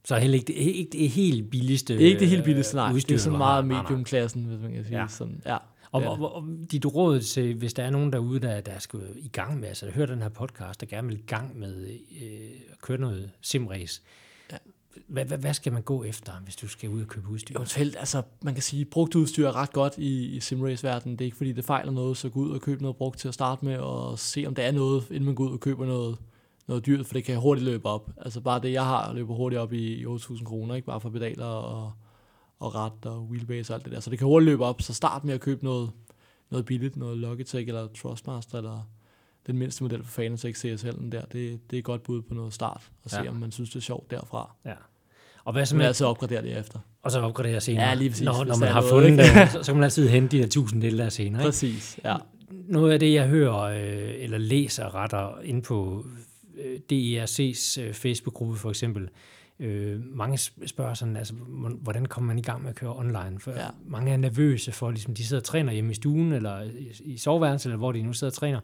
[0.05, 2.85] Så heller ikke det, ikke det helt billigste Ikke det helt billigste, nej.
[2.85, 5.07] øh, Det udstyr, er sådan du meget medium-klassen, hvis man kan sige Ja.
[5.07, 5.41] sådan.
[5.45, 5.57] Ja,
[5.91, 8.99] Og, og, og, og dit råd til, hvis der er nogen derude, der, der skal
[9.15, 11.87] i gang med, altså høre den her podcast, der gerne vil i gang med
[12.21, 12.29] øh,
[12.71, 14.01] at køre noget simrace,
[14.51, 14.57] Ja.
[15.07, 17.55] hvad, hvad, hvad skal man gå efter, hvis du skal ud og købe udstyr?
[17.55, 21.15] Eventuelt, altså man kan sige, brugt udstyr er ret godt i, i simrace-verdenen.
[21.17, 23.27] Det er ikke fordi, det fejler noget, så gå ud og køb noget brugt til
[23.27, 25.85] at starte med, og se om der er noget, inden man går ud og køber
[25.85, 26.17] noget,
[26.69, 28.09] noget dyrt, for det kan hurtigt løbe op.
[28.17, 31.09] Altså bare det, jeg har, løber hurtigt op i, i 8.000 kroner, ikke bare for
[31.09, 31.91] pedaler og,
[32.59, 33.99] og ret og wheelbase og alt det der.
[33.99, 35.89] Så det kan hurtigt løbe op, så start med at købe noget,
[36.51, 38.89] noget billigt, noget Logitech eller Trustmaster, eller
[39.47, 41.21] den mindste model for Fanatec CSL'en der.
[41.21, 41.31] Det,
[41.69, 43.29] det er et godt bud på noget start, og se Ja.
[43.29, 44.55] om man synes, det er sjovt derfra.
[44.65, 44.73] Ja.
[45.45, 46.79] Og hvad så man med, altså opgradere det efter.
[47.03, 47.87] og så opgradere senere?
[47.87, 50.09] Ja, lige præcis, Når, når man har noget, fundet det, så, så kan man altid
[50.09, 51.41] hente de der tusind dele der senere.
[51.41, 51.47] Ikke?
[51.47, 52.15] Præcis, ja.
[52.51, 56.05] Noget af det, jeg hører øh, eller læser retter ind på
[56.91, 59.09] DERC's øh, Facebook-gruppe for eksempel,
[59.59, 62.95] øh, mange sp- spørger sådan, altså, hvor- hvordan kommer man i gang med at køre
[62.95, 63.39] online?
[63.39, 63.51] For.
[63.51, 63.67] Ja.
[63.85, 67.17] mange er nervøse for, ligesom de sidder og træner hjemme i stuen, eller i, i
[67.17, 68.59] soveværelset, eller hvor de nu sidder og træner,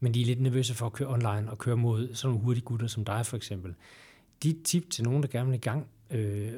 [0.00, 2.64] men de er lidt nervøse for at køre online og køre mod sådan nogle hurtige
[2.64, 3.74] gutter som dig for eksempel.
[4.42, 6.52] Dit tip til nogen, der gerne vil i gang, øh,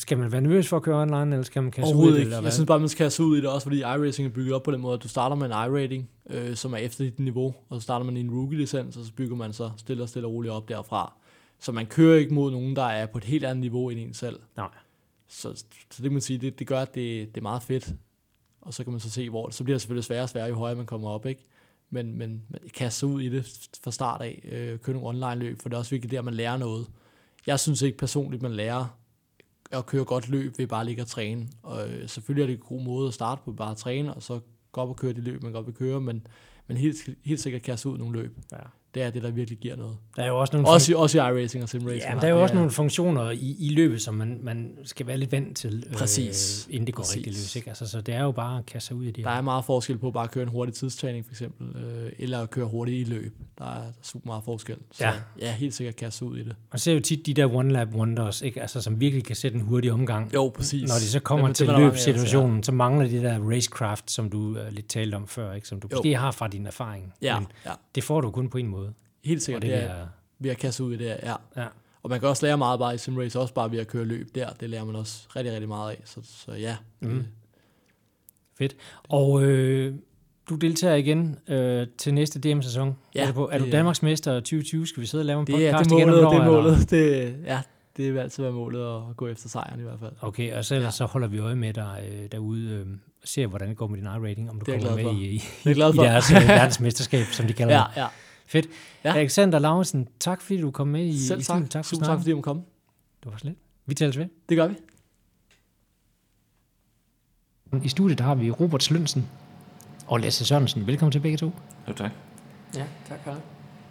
[0.00, 2.20] skal man være nervøs for at køre online, eller skal man kaste ud i det?
[2.20, 2.52] Eller Jeg hvad?
[2.52, 4.70] synes bare, man skal kaste ud i det også, fordi iRacing er bygget op på
[4.70, 7.80] den måde, at du starter med en iRating, øh, som er efter dit niveau, og
[7.80, 10.32] så starter man i en rookie-licens, og så bygger man så stille og stille og
[10.32, 11.12] roligt op derfra.
[11.58, 14.14] Så man kører ikke mod nogen, der er på et helt andet niveau end en
[14.14, 14.40] selv.
[14.56, 14.68] Nej.
[15.28, 17.94] Så, så det man sige, det, det gør, at det, det er meget fedt.
[18.60, 20.54] Og så kan man så se, hvor så bliver det selvfølgelig sværere og sværere, jo
[20.54, 21.46] højere man kommer op, ikke?
[21.90, 22.42] Men, men
[22.88, 25.90] sig ud i det fra start af, øh, køre nogle online-løb, for det er også
[25.90, 26.86] virkelig der, man lærer noget.
[27.46, 28.99] Jeg synes ikke personligt, man lærer
[29.70, 31.48] at køre godt løb ved bare at ligge og træne.
[31.62, 34.22] Og øh, selvfølgelig er det en god måde at starte på, bare at træne, og
[34.22, 34.40] så
[34.72, 36.26] gå op og køre de løb, man godt vil køre, men,
[36.66, 38.38] men helt, helt sikkert kaste ud nogle løb.
[38.52, 38.58] Ja.
[38.94, 39.96] Det er det, der virkelig giver noget.
[40.16, 42.02] Der er jo også nogle Også i, også i iRacing og simracing.
[42.14, 45.16] Ja, der er jo også nogle funktioner i, i løbet, som man, man skal være
[45.16, 46.66] lidt vant til, Præcis.
[46.68, 47.16] Øh, inden det går Præcis.
[47.16, 47.56] rigtig løs.
[47.56, 47.68] Ikke?
[47.68, 49.24] Altså, så det er jo bare at kaste sig ud i det.
[49.24, 52.40] Der er meget forskel på bare at køre en hurtig tidstræning, for eksempel, øh, eller
[52.42, 53.36] at køre hurtigt i løb.
[53.58, 54.76] Der er, der er super meget forskel.
[54.92, 55.10] Så Ja.
[55.10, 56.56] ja, ja helt sikkert kaste sig ud i det.
[56.72, 58.60] Man ser jo tit de der one-lap wonders, ikke?
[58.60, 60.34] Altså, som virkelig kan sætte en hurtig omgang.
[60.34, 60.88] Jo, præcis.
[60.88, 64.30] Når de så kommer Jamen, til det os, løbssituationen, så mangler de der racecraft, som
[64.30, 65.68] du uh, lidt talte om før, ikke?
[65.68, 65.96] som du Jo.
[65.96, 67.12] måske har fra din erfaring.
[67.22, 68.89] Ja, Men ja, det får du kun på en måde.
[69.24, 69.62] Helt Og sikkert.
[69.62, 70.06] det Det er,
[70.38, 71.34] ved at kaste ud i det, ja.
[71.56, 71.66] ja.
[72.02, 74.34] Og man kan også lære meget bare i simrace, også bare ved at køre løb
[74.34, 74.50] der.
[74.50, 76.00] Det lærer man også rigtig, rigtig meget af.
[76.04, 77.24] Så, så ja, mm.
[78.58, 78.76] Fedt.
[79.08, 79.94] Og øh,
[80.48, 82.96] du deltager igen øh, til næste DM-sæson.
[83.14, 84.86] Ja, er, du på, er du Danmarks mester 2020?
[84.86, 86.22] Skal vi sidde og lave en det, podcast det er igen om målet.
[86.24, 86.62] et Det er eller?
[86.62, 86.90] målet.
[86.90, 87.60] Det, ja,
[87.96, 90.12] det vil altid være målet at gå efter sejren i hvert fald.
[90.20, 92.86] Okay, og så, ellers så holder vi øje med dig øh, derude, øh,
[93.24, 95.10] ser hvordan det går med din rating, om du er kommer med for.
[95.10, 95.34] i, i,
[95.70, 97.96] i deres øh, verdensmesterskab, som de kalder Ja, det.
[98.00, 98.06] ja.
[98.50, 98.66] Fedt.
[99.04, 99.16] Ja.
[99.16, 101.70] Alexander Lauritsen, tak fordi du kom med i Selv i tak.
[101.70, 102.62] tak for Super tak, fordi du komme.
[103.24, 103.54] Det var slet.
[103.86, 104.26] Vi tales ved.
[104.48, 104.74] Det gør vi.
[107.84, 109.28] I studiet har vi Robert Slønsen
[110.06, 110.86] og Lasse Sørensen.
[110.86, 111.52] Velkommen til begge to.
[111.88, 112.10] Jo, tak.
[112.76, 113.36] Ja, tak Karl.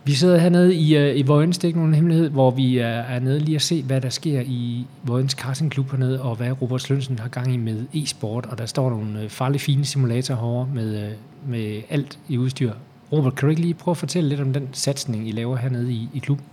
[0.04, 2.86] Vi sidder hernede i, uh, i Vojens, det er ikke nogen hemmelighed, hvor vi uh,
[2.86, 6.62] er nede lige at se, hvad der sker i Vojens Karting Klub hernede, og hvad
[6.62, 8.46] Robert Slønsen har gang i med e-sport.
[8.46, 12.74] Og der står nogle uh, farlige fine simulatorer herovre med, uh, med alt i udstyr.
[13.12, 15.92] Robert, kan du ikke lige prøve at fortælle lidt om den satsning, I laver hernede
[15.92, 16.46] i, i klubben?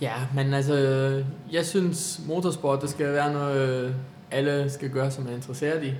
[0.00, 3.94] Ja, men altså, øh, jeg synes motorsport, det skal være noget, øh,
[4.30, 5.92] alle skal gøre, som er interesseret i.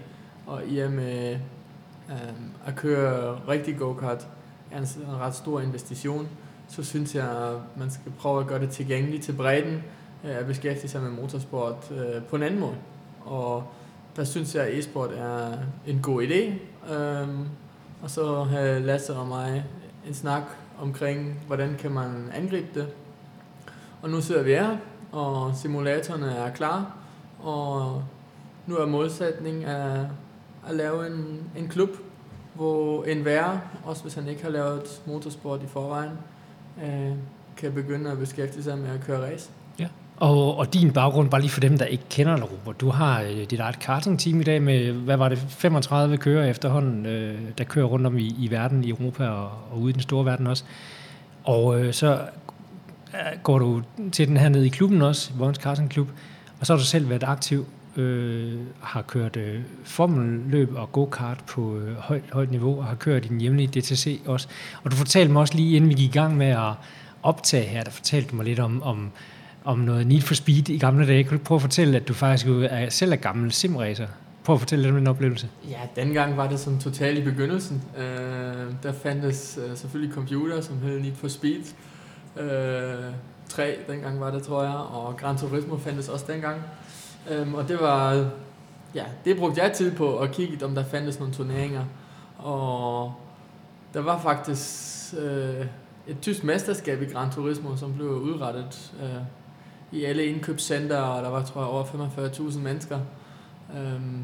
[0.47, 1.33] Og i og med
[2.11, 2.17] øh,
[2.67, 4.29] at køre rigtig go-kart
[4.71, 6.29] er en, en ret stor investition,
[6.69, 9.83] så synes jeg, man skal prøve at gøre det tilgængeligt til bredden,
[10.25, 12.77] øh, at beskæftige sig med motorsport øh, på en anden måde.
[13.21, 13.65] Og
[14.17, 15.53] der synes jeg, at e-sport er
[15.87, 16.53] en god idé.
[16.95, 17.29] øh,
[18.05, 19.65] og så havde Lasse og mig
[20.07, 20.43] en snak
[20.81, 22.89] omkring, hvordan kan man angribe det.
[24.03, 24.77] Og nu sidder vi her,
[25.13, 26.97] og simulatorerne er klar,
[27.43, 28.05] og
[28.67, 30.07] nu er målsætning at,
[30.69, 31.91] at lave en, en klub,
[32.55, 36.19] hvor en værre, også hvis han ikke har lavet motorsport i forvejen,
[36.85, 37.13] øh,
[37.57, 39.51] kan begynde at beskæftige sig med at køre race.
[40.17, 42.81] Og, og din baggrund, bare lige for dem, der ikke kender dig, Robert.
[42.81, 47.07] Du har øh, dit eget karting-team i dag med, hvad var det, 35 kører efterhånden,
[47.07, 50.03] øh, der kører rundt om i, i verden, i Europa og, og ude i den
[50.03, 50.65] store verden også.
[51.45, 52.13] Og øh, så
[53.15, 56.09] øh, går du til den her nede i klubben også, Vojens Karting Klub,
[56.61, 61.77] og så har du selv været aktiv, øh, har kørt øh, formelløb og go-kart på
[61.77, 64.49] øh, højt, højt niveau, og har kørt i den hjemlige DTC også.
[64.83, 66.73] Og du fortalte mig også lige, inden vi gik i gang med at
[67.23, 69.11] optage her, der fortalte du mig lidt om, om
[69.65, 71.25] om noget Need for Speed i gamle dage.
[71.25, 74.07] Kan du prøve at fortælle, at du faktisk er, selv er gammel simracer?
[74.45, 75.49] Prøv at fortælle lidt om den oplevelse.
[75.71, 77.83] Ja, dengang var det sådan totalt i begyndelsen.
[77.97, 78.03] Uh,
[78.83, 81.63] der fandtes uh, selvfølgelig computer, som hed Need for Speed.
[82.41, 83.15] Øh, uh,
[83.49, 86.63] 3 dengang var det, tror jeg, og Gran Turismo fandtes også dengang.
[87.41, 88.31] Um, og det var,
[88.95, 91.85] ja, det brugte jeg tid på at kigge, om der fandtes nogle turneringer.
[92.39, 93.15] Og
[93.95, 95.67] der var faktisk øh,
[96.07, 99.09] et tysk mesterskab i Gran Turismo, som blev udrettet øh,
[99.95, 102.99] i alle indkøbscenter, og der var, tror jeg, over 45.000 mennesker.
[103.77, 104.23] Øhm,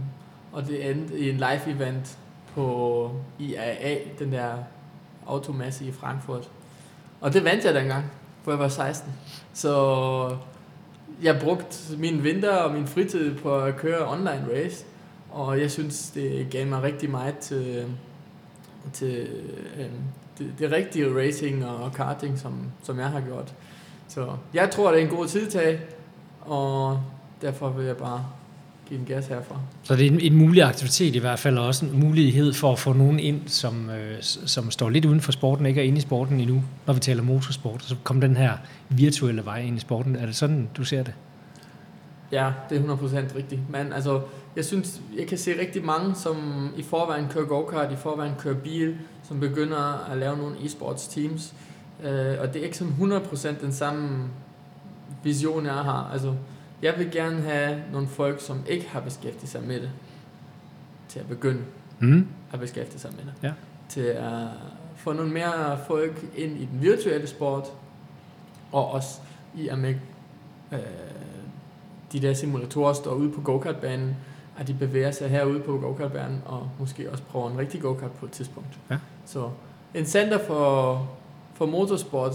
[0.53, 2.19] og det endte i en live event
[2.55, 4.53] på IAA, den der
[5.27, 6.51] automasse i Frankfurt.
[7.21, 8.05] Og det vandt jeg dengang,
[8.45, 9.13] hvor jeg var 16.
[9.53, 10.37] Så
[11.23, 14.85] jeg brugte min vinter og min fritid på at køre online race,
[15.31, 17.87] og jeg synes, det gav mig rigtig meget til,
[18.93, 19.29] til
[19.77, 19.91] øh,
[20.39, 23.55] det, det rigtige racing og karting, som, som jeg har gjort.
[24.15, 25.81] Så jeg tror, det er en god tidtag,
[26.41, 27.01] og
[27.43, 28.27] derfor vil jeg bare
[28.89, 29.57] give en gas herfra.
[29.83, 32.73] Så det er en, en mulig aktivitet i hvert fald, og også en mulighed for
[32.73, 35.99] at få nogen ind, som, øh, som står lidt uden for sporten, ikke er inde
[35.99, 38.53] i sporten endnu, når vi taler motorsport, så kommer den her
[38.89, 40.17] virtuelle vej ind i sporten.
[40.17, 41.15] Er det sådan, du ser det?
[42.33, 43.61] Ja, det er 100% rigtigt.
[43.71, 44.21] Men altså,
[44.57, 48.55] jeg synes, jeg kan se rigtig mange, som i forvejen kører go-kart, i forvejen kører
[48.55, 48.97] bil,
[49.29, 51.55] som begynder at lave nogle e-sports teams.
[52.03, 54.29] Øh, og det er ikke sådan 100% den samme
[55.23, 56.11] vision, jeg har.
[56.13, 56.35] Altså,
[56.83, 59.91] jeg vil gerne have nogle folk, som ikke har beskæftiget sig med det,
[61.09, 61.63] til at begynde
[61.99, 62.27] mm.
[62.53, 63.33] at beskæftige sig med det.
[63.43, 63.53] Ja.
[63.89, 64.49] Til at
[64.97, 67.65] få nogle mere folk ind i den virtuelle sport,
[68.73, 69.21] og også
[69.55, 69.95] i at med,
[70.73, 70.79] øh,
[72.13, 74.17] de der simulatorer står ude på go-kart-banen,
[74.59, 78.27] at de bevæger sig herude på go-kart-banen, og måske også prøver en rigtig go-kart på
[78.27, 78.79] et tidspunkt.
[78.91, 78.99] Ja.
[79.27, 79.51] Så
[79.95, 81.11] en center for,
[81.61, 82.33] for motorsport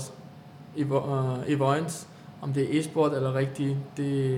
[0.75, 0.99] i, uh,
[1.47, 2.07] i Vojens,
[2.41, 4.35] om det er e-sport eller rigtigt, det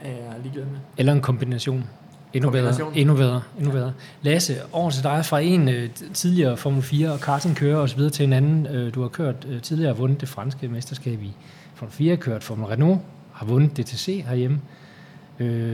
[0.00, 0.78] er jeg ligeglad med.
[0.96, 1.84] Eller en kombination.
[2.32, 2.90] Endnu bedre.
[2.94, 3.42] Endnu bedre.
[3.58, 3.76] Endnu ja.
[3.76, 3.92] bedre.
[4.22, 5.74] Lasse, over til dig fra en uh,
[6.14, 8.66] tidligere Formel 4 og kartingkører og så videre til en anden.
[8.66, 11.32] Uh, du har kørt uh, tidligere vundet det franske mesterskab i
[11.74, 13.00] Formel 4, kørt Formel Renault,
[13.32, 14.60] har vundet DTC herhjemme.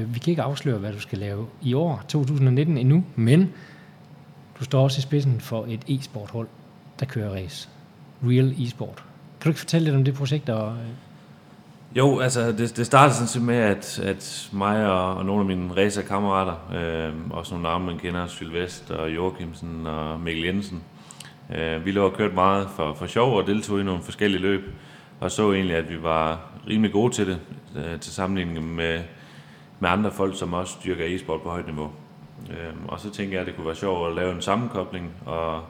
[0.07, 3.53] Vi kan ikke afsløre, hvad du skal lave i år, 2019 endnu, men
[4.59, 6.49] du står også i spidsen for et e-sport-hold,
[7.01, 7.69] der kører race.
[8.25, 9.05] Real e-sport.
[9.41, 10.89] Kan du ikke fortælle lidt om det projekt, og øh?
[11.97, 15.47] jo, altså det, det startede sådan set med, at, at mig og, og nogle af
[15.47, 20.83] mine racerkammerater, øh, også nogle navne, man kender, Sylvester og Joachimsen og Mikkel Jensen,
[21.57, 24.75] øh, vi lå og kørt meget for, for sjov og deltog i nogle forskellige løb,
[25.21, 27.39] og så egentlig, at vi var rimelig gode til det,
[27.77, 29.01] øh, til sammenligning med,
[29.81, 31.91] med andre folk, som også dyrker e-sport på højt niveau.
[32.51, 35.63] Øh, og så tænkte jeg, at det kunne være sjovt at lave en sammenkobling, og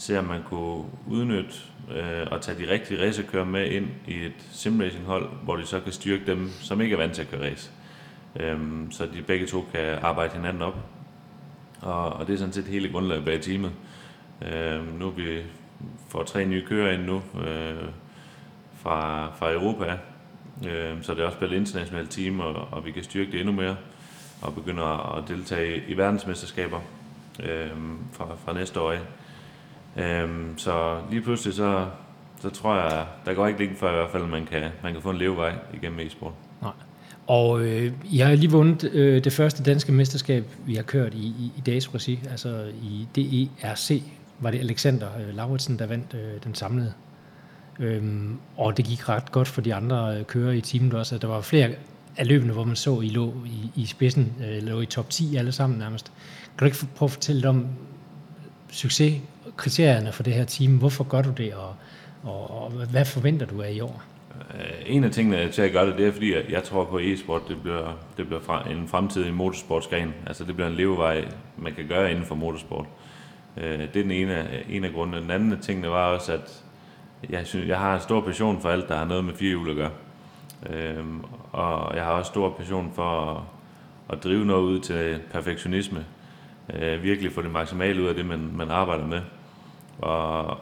[0.00, 1.54] se om man kunne udnytte
[1.94, 5.92] øh, og tage de rigtige racerkører med ind i et simracing-hold, hvor de så kan
[5.92, 7.70] styrke dem, som ikke er vant til at køre race.
[8.36, 10.76] Øhm, så de begge to kan arbejde hinanden op.
[11.80, 13.72] Og, og det er sådan set hele grundlaget bag teamet.
[14.52, 15.42] Øhm, nu er vi
[16.08, 17.84] får tre nye kører ind nu øh,
[18.76, 19.98] fra, fra Europa,
[20.68, 23.40] øh, så det er også blevet et internationalt team, og, og vi kan styrke det
[23.40, 23.76] endnu mere
[24.42, 26.80] og begynder at deltage i, i verdensmesterskaber
[27.42, 27.70] øh,
[28.12, 29.00] fra, fra næste år af.
[29.96, 31.86] Øhm, så lige pludselig så,
[32.40, 35.02] så tror jeg, der går ikke længe før i hvert fald, man kan, man kan
[35.02, 36.32] få en levevej igennem e-sport.
[36.62, 36.72] Nej.
[37.26, 41.26] Og øh, jeg har lige vundet øh, det første danske mesterskab, vi har kørt i,
[41.26, 44.02] i, i dags regi, altså i DERC,
[44.38, 46.92] var det Alexander øh, Lauritsen, der vandt øh, den samlede.
[47.78, 51.18] Øhm, og det gik ret godt for de andre øh, kører i teamet også.
[51.18, 51.70] Der var flere
[52.16, 55.36] af løbene, hvor man så, I lå i, i spidsen, øh, lå i top 10
[55.36, 56.12] alle sammen nærmest.
[56.44, 57.66] Kan du ikke prøve at fortælle lidt om
[58.70, 59.20] succes
[59.60, 60.78] kriterierne for det her team?
[60.78, 61.74] Hvorfor gør du det, og,
[62.22, 64.02] og, og hvad forventer du af i år?
[64.54, 66.98] Øh, en af tingene til at gøre det, det er, fordi at jeg tror på
[66.98, 70.14] e-sport, det bliver, det bliver fra en fremtidig motorsportsgren.
[70.26, 71.24] Altså det bliver en levevej,
[71.58, 72.86] man kan gøre inden for motorsport.
[73.56, 75.22] Øh, det er den ene, en af grundene.
[75.22, 76.64] Den anden af tingene var også, at
[77.30, 79.76] jeg, synes, jeg har en stor passion for alt, der har noget med firehjul at
[79.76, 79.90] gøre.
[80.70, 83.42] Øhm, og jeg har også stor passion for at,
[84.16, 86.04] at drive noget ud til perfektionisme.
[86.74, 89.20] Øh, virkelig få det maksimale ud af det, man, man arbejder med.
[90.02, 90.58] Og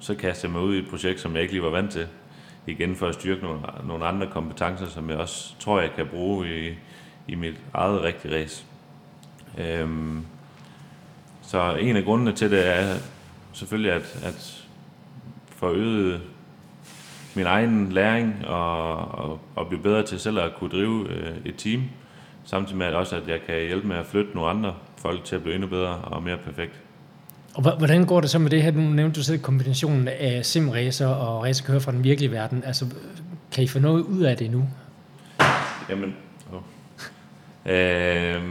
[0.00, 2.06] så kastede jeg mig ud i et projekt, som jeg ikke lige var vant til.
[2.66, 6.68] igen for at styrke nogle, nogle andre kompetencer, som jeg også tror, jeg kan bruge
[6.68, 6.74] i,
[7.28, 8.64] i mit eget rigtige race.
[9.58, 10.26] Øhm,
[11.42, 12.96] så en af grundene til det er
[13.52, 14.66] selvfølgelig at, at
[15.56, 16.20] forøge
[17.34, 21.54] min egen læring og, og, og blive bedre til selv at kunne drive øh, et
[21.56, 21.82] team,
[22.44, 25.36] samtidig med at også, at jeg kan hjælpe med at flytte nogle andre folk til
[25.36, 26.83] at blive endnu bedre og mere perfekt.
[27.54, 28.70] Og hvordan går det så med det her?
[28.70, 32.62] Nu nævnte du selv kombinationen af simracer og racerkører fra den virkelige verden.
[32.64, 32.86] Altså,
[33.52, 34.68] kan I få noget ud af det nu?
[35.90, 36.16] Jamen,
[36.52, 36.60] oh.
[37.72, 38.42] øh,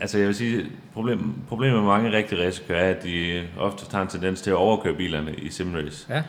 [0.00, 4.02] altså jeg vil sige, problem, problemet med mange rigtige racerkører er, at de ofte tager
[4.02, 6.06] en tendens til at overkøre bilerne i simrace.
[6.08, 6.22] Ja.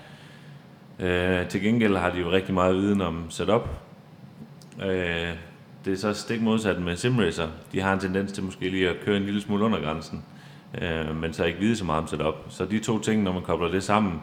[0.99, 3.69] Øh, til gengæld har de jo rigtig meget viden om setup.
[4.81, 5.29] Øh,
[5.85, 7.47] det er så stik modsat med simracer.
[7.71, 10.23] De har en tendens til måske lige at køre en lille smule under grænsen,
[10.81, 12.35] øh, men så ikke vide så meget om setup.
[12.49, 14.21] Så de to ting, når man kobler det sammen,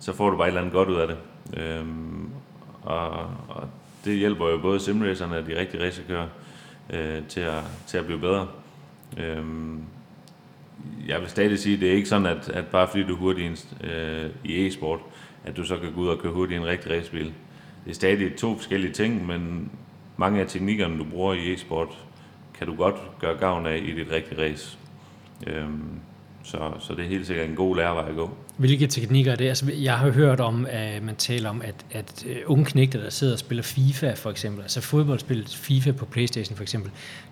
[0.00, 1.16] så får du bare et eller andet godt ud af det.
[1.56, 1.84] Øh,
[2.82, 3.10] og,
[3.48, 3.68] og
[4.04, 6.26] det hjælper jo både simracerne og de rigtige racerkører
[6.90, 8.46] øh, til, at, til at blive bedre.
[9.18, 9.44] Øh,
[11.08, 13.18] jeg vil stadig sige, at det er ikke sådan, at, at bare fordi du er
[13.18, 15.00] hurtig øh, i e-sport,
[15.44, 17.32] at du så kan gå ud og køre hurtigt i en rigtig racebil.
[17.84, 19.70] Det er stadig to forskellige ting, men
[20.16, 21.88] mange af teknikkerne, du bruger i e-sport,
[22.54, 24.78] kan du godt gøre gavn af i dit rigtige race.
[25.46, 26.00] Øhm,
[26.42, 28.30] så, så det er helt sikkert en god lærevej at gå.
[28.56, 29.48] Hvilke teknikker er det?
[29.48, 33.10] Altså, jeg har hørt om, at man taler om, at, at øh, unge knægter, der
[33.10, 36.90] sidder og spiller FIFA for eksempel, altså fodboldspillet FIFA på Playstation for eksempel,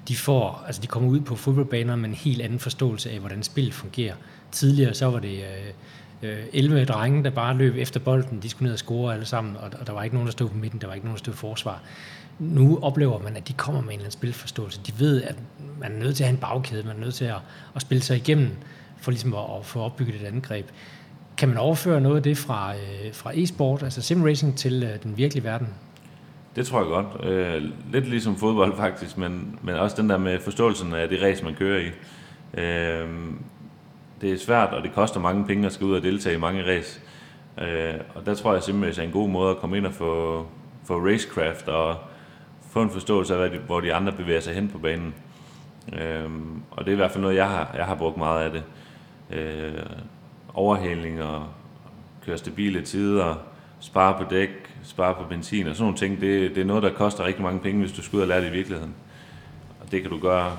[0.08, 3.42] de, får, altså de kommer ud på fodboldbaner med en helt anden forståelse af, hvordan
[3.42, 4.14] spillet fungerer.
[4.52, 5.44] Tidligere så var det
[6.22, 9.26] øh, øh 11 drenge, der bare løb efter bolden, de skulle ned og score alle
[9.26, 11.16] sammen, og, og der var ikke nogen, der stod på midten, der var ikke nogen,
[11.16, 11.82] der stod i forsvar.
[12.38, 14.81] Nu oplever man, at de kommer med en eller anden spilforståelse.
[14.87, 15.37] De ved, at
[15.81, 17.38] man er nødt til at have en bagkæde, man er nødt til at,
[17.75, 18.51] at spille sig igennem,
[18.96, 20.66] for ligesom at, at få opbygget et angreb.
[21.37, 25.16] Kan man overføre noget af det fra, øh, fra e-sport, altså simracing, til øh, den
[25.16, 25.68] virkelige verden?
[26.57, 27.31] Det tror jeg godt.
[27.31, 31.44] Øh, lidt ligesom fodbold faktisk, men, men også den der med forståelsen af det race,
[31.44, 31.87] man kører i.
[32.61, 33.09] Øh,
[34.20, 36.64] det er svært, og det koster mange penge at skal ud og deltage i mange
[36.64, 37.01] race.
[37.61, 40.46] Øh, og der tror jeg simpelthen, er en god måde at komme ind og få,
[40.85, 41.96] få racecraft og
[42.76, 45.14] få en forståelse af, hvor de andre bevæger sig hen på banen.
[45.92, 48.50] Øhm, og det er i hvert fald noget, jeg har, jeg har brugt meget af
[48.50, 48.64] det.
[49.38, 49.82] Øh,
[50.54, 51.46] overhaling og
[52.26, 53.34] køre stabile tider,
[53.80, 54.50] spare på dæk,
[54.82, 57.60] spare på benzin og sådan nogle ting, det, det er noget, der koster rigtig mange
[57.60, 58.94] penge, hvis du skal ud og lære det i virkeligheden.
[59.80, 60.56] Og det kan du gøre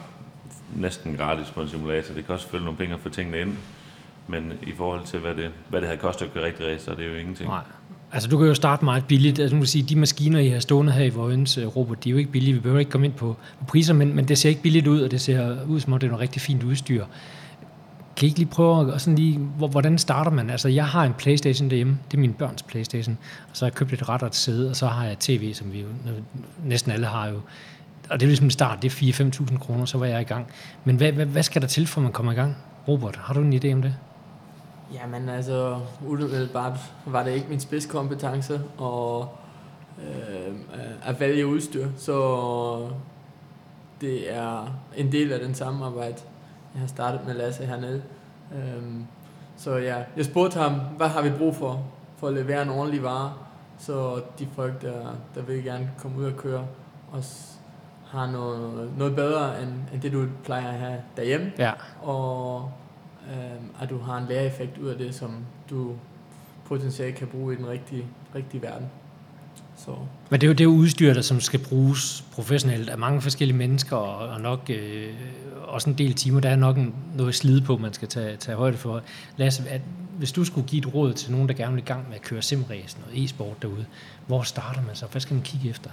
[0.76, 2.14] næsten gratis på en simulator.
[2.14, 3.58] Det koster selvfølgelig nogle penge at få tingene ind,
[4.28, 6.92] men i forhold til, hvad det, hvad det havde kostet at køre rigtig race, så
[6.92, 7.50] er det jo ingenting.
[7.50, 7.64] Nej.
[8.12, 9.40] Altså, du kan jo starte meget billigt.
[9.40, 12.10] Altså, nu vil sige, de maskiner, I har stående her i Vojens, øh, Robert, de
[12.10, 12.54] er jo ikke billige.
[12.54, 13.36] Vi behøver ikke komme ind på,
[13.68, 16.08] priser, men, men det ser ikke billigt ud, og det ser ud som om, det
[16.08, 17.06] er noget rigtig fint udstyr.
[18.16, 20.50] Kan I ikke lige prøve at sådan lige, hvordan starter man?
[20.50, 23.18] Altså, jeg har en Playstation derhjemme, det er min børns Playstation,
[23.50, 25.54] og så har jeg købt et ret og et sæde, og så har jeg tv,
[25.54, 25.88] som vi jo
[26.64, 27.42] næsten alle har jo.
[28.10, 30.48] Og det er ligesom start, det er 4-5.000 kroner, så var jeg i gang.
[30.84, 32.58] Men hvad, hvad, hvad skal der til, for at man kommer i gang?
[32.88, 33.96] Robert, har du en idé om det?
[34.94, 39.30] Jamen altså, umiddelbart var det ikke min spidskompetence og,
[40.00, 40.56] øh,
[41.04, 42.90] at vælge udstyr, så
[44.02, 46.18] det er en del af den samarbejde,
[46.74, 48.04] jeg har startet med Lasse hernede.
[48.56, 49.06] Øhm,
[49.58, 51.84] så ja, jeg spurgte ham, hvad har vi brug for,
[52.18, 53.34] for at levere en ordentlig vare,
[53.78, 56.66] så de folk, der, der vil gerne komme ud og køre,
[57.12, 57.58] også
[58.06, 61.52] har noget, noget bedre, end, end det du plejer at have derhjemme.
[61.58, 61.72] Ja.
[62.02, 62.72] Og
[63.34, 65.32] øhm, at du har en læreeffekt ud af det, som
[65.70, 65.96] du
[66.66, 68.88] potentielt kan bruge i den rigtige, rigtige verden.
[69.78, 69.96] Så.
[70.30, 73.58] Men det er jo det er udstyr, der som skal bruges professionelt af mange forskellige
[73.58, 75.14] mennesker, og, og nok øh,
[75.64, 76.40] også en del timer.
[76.40, 79.02] Der er nok en, noget slid på, man skal tage, tage højde for.
[79.38, 79.82] Lasse, at,
[80.18, 82.22] hvis du skulle give et råd til nogen, der gerne vil i gang med at
[82.22, 83.86] køre simræsen og e-sport derude,
[84.28, 85.06] hvor starter man så?
[85.12, 85.90] Hvad skal man kigge efter?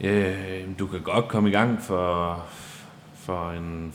[0.00, 2.44] Øh, du kan godt komme i gang for,
[3.24, 3.92] for en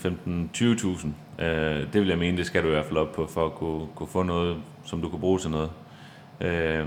[1.39, 1.44] 15-20.000.
[1.44, 3.54] Øh, det vil jeg mene, det skal du i hvert fald op på, for at
[3.54, 5.70] kunne, kunne få noget, som du kan bruge til noget.
[6.42, 6.86] Øh,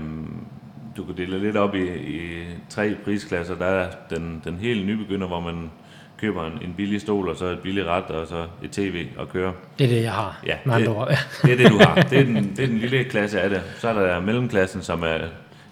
[0.97, 3.55] du kan dele lidt op i, i tre prisklasser.
[3.55, 5.71] Der er den, den helt nybegynder, hvor man
[6.17, 9.29] køber en, en billig stol, og så et billigt ret, og så et tv og
[9.29, 9.53] kører.
[9.79, 10.41] Det er det, jeg har.
[10.45, 10.87] Ja, det,
[11.43, 11.95] det er det, du har.
[11.95, 13.61] Det er, den, det er den lille klasse af det.
[13.77, 15.17] Så er der mellemklassen, som er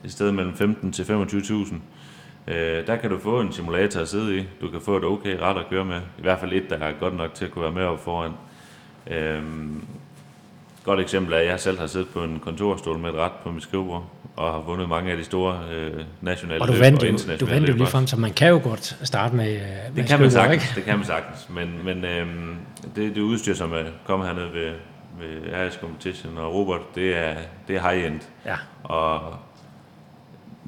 [0.04, 1.76] et sted mellem 15 til 25.000.
[2.48, 4.48] Øh, der kan du få en simulator at sidde i.
[4.62, 6.02] Du kan få et okay ret at køre med.
[6.18, 8.32] I hvert fald et, der er godt nok til at kunne være med op foran.
[9.08, 9.44] Øh,
[10.84, 13.52] godt eksempel er, at jeg selv har siddet på en kontorstol med et ret på
[13.52, 17.38] mit skrivebord og har vundet mange af de store øh, nationale og du vandt jo,
[17.40, 20.10] du vandt jo lige frem, så man kan jo godt starte med, øh, med det
[20.10, 20.76] kan man sagtens, ikke?
[20.76, 22.28] Det kan man sagtens, men, men øh,
[22.96, 24.72] det, det udstyr, som er kommet hernede ved,
[25.20, 27.36] ved RS Competition og Robert, det er,
[27.68, 28.20] det er high-end.
[28.46, 28.56] Ja.
[28.84, 29.36] Og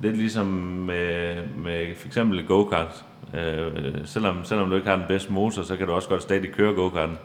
[0.01, 3.05] lidt ligesom med, med for eksempel go-kart.
[3.33, 6.51] Øh, selvom, selvom du ikke har den bedste motor, så kan du også godt stadig
[6.51, 7.17] køre go-karten.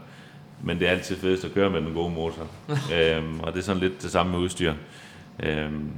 [0.62, 2.46] Men det er altid fedest at køre med den gode motor.
[2.94, 4.74] øhm, og det er sådan lidt det samme med udstyr.
[5.42, 5.90] Øhm,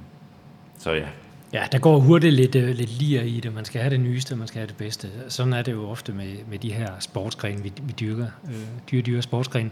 [0.79, 1.07] så ja.
[1.53, 3.55] Ja, der går hurtigt lidt, uh, lidt lir i det.
[3.55, 5.09] Man skal have det nyeste, man skal have det bedste.
[5.29, 8.27] Sådan er det jo ofte med, med de her sportsgrene, vi, vi dyrker.
[8.49, 8.55] Øh,
[8.91, 9.71] dyre, dyre sportsgrene.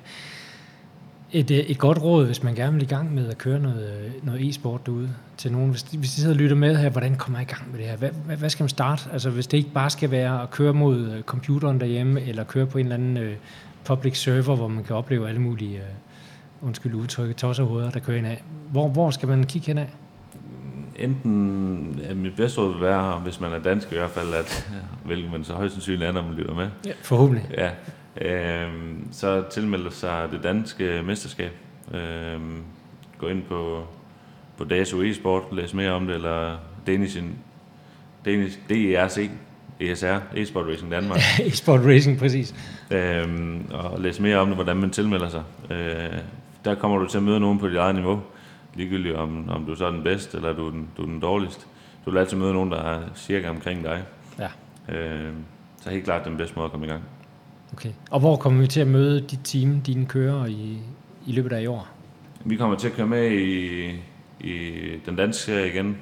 [1.33, 4.13] Et, øh, et godt råd, hvis man gerne vil i gang med at køre noget,
[4.23, 5.71] noget e-sport derude til nogen.
[5.71, 7.79] Hvis de, hvis de sidder og lytter med her, hvordan kommer jeg i gang med
[7.79, 7.97] det her?
[7.97, 9.03] Hvad, hvad, hvad skal man starte?
[9.13, 12.67] Altså hvis det ikke bare skal være at køre mod øh, computeren derhjemme, eller køre
[12.67, 13.33] på en eller anden uh,
[13.85, 15.81] public server, hvor man kan opleve alle mulige,
[16.63, 18.43] uh, undskyld udtrykket, tosserhoveder, der kører ind af.
[18.71, 19.89] Hvor, hvor skal man kigge hen af?
[20.99, 24.71] enten, ja, mit bedste råd vil være, hvis man er dansk i hvert fald, at,
[25.05, 26.69] hvilket man så højst sandsynligt er, når man lytter med.
[26.87, 27.47] Ja, forhåbentlig.
[27.59, 27.71] Ja,
[28.21, 28.69] øh,
[29.13, 31.53] så tilmelde sig det danske mesterskab.
[31.95, 32.41] Øh,
[33.19, 33.85] gå ind på,
[34.57, 37.23] på DSU e-sport, læs mere om det, eller Danish,
[38.25, 39.31] Danish DERC,
[39.81, 41.19] ESR, e-sport Racing Danmark.
[41.47, 42.55] e-sport Racing, præcis.
[42.91, 45.43] Øhm, og læs mere om det, hvordan man tilmelder sig.
[45.71, 46.19] Øh,
[46.65, 48.23] der kommer du til at møde nogen på dit eget niveau
[48.75, 51.21] ligegyldigt om, om du så er den bedste, eller du er den, du er den
[51.21, 51.67] dårligste.
[52.05, 54.03] Du vil altid møde nogen, der er cirka omkring dig.
[54.39, 54.49] Ja.
[54.95, 55.33] Øh,
[55.83, 57.03] så helt klart den bedste måde at komme i gang.
[57.73, 57.91] Okay.
[58.11, 60.79] Og hvor kommer vi til at møde dit team, dine kører i,
[61.27, 61.89] i løbet af i år?
[62.45, 63.89] Vi kommer til at køre med i,
[64.41, 65.97] i den danske serie igen.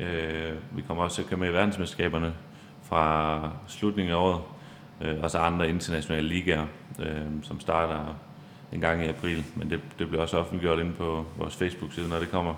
[0.00, 2.34] Øh, vi kommer også til at køre med i verdensmesterskaberne
[2.82, 4.40] fra slutningen af året.
[5.00, 6.66] Øh, og så andre internationale ligaer,
[6.98, 8.16] øh, som starter
[8.72, 12.18] en gang i april, men det, det bliver også offentliggjort inde på vores Facebook-side, når
[12.18, 12.54] det kommer.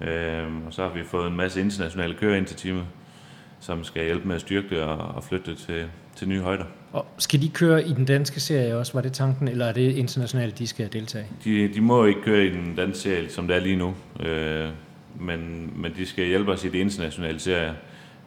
[0.00, 2.86] Øh, og så har vi fået en masse internationale kører ind til teamet,
[3.60, 6.64] som skal hjælpe med at styrke det og, og flytte det til, til nye højder.
[6.92, 9.96] Og skal de køre i den danske serie også, var det tanken, eller er det
[9.96, 11.26] internationalt, de skal deltage?
[11.44, 14.68] De, de må ikke køre i den danske serie, som det er lige nu, øh,
[15.20, 17.74] men, men de skal hjælpe os i det internationale serie.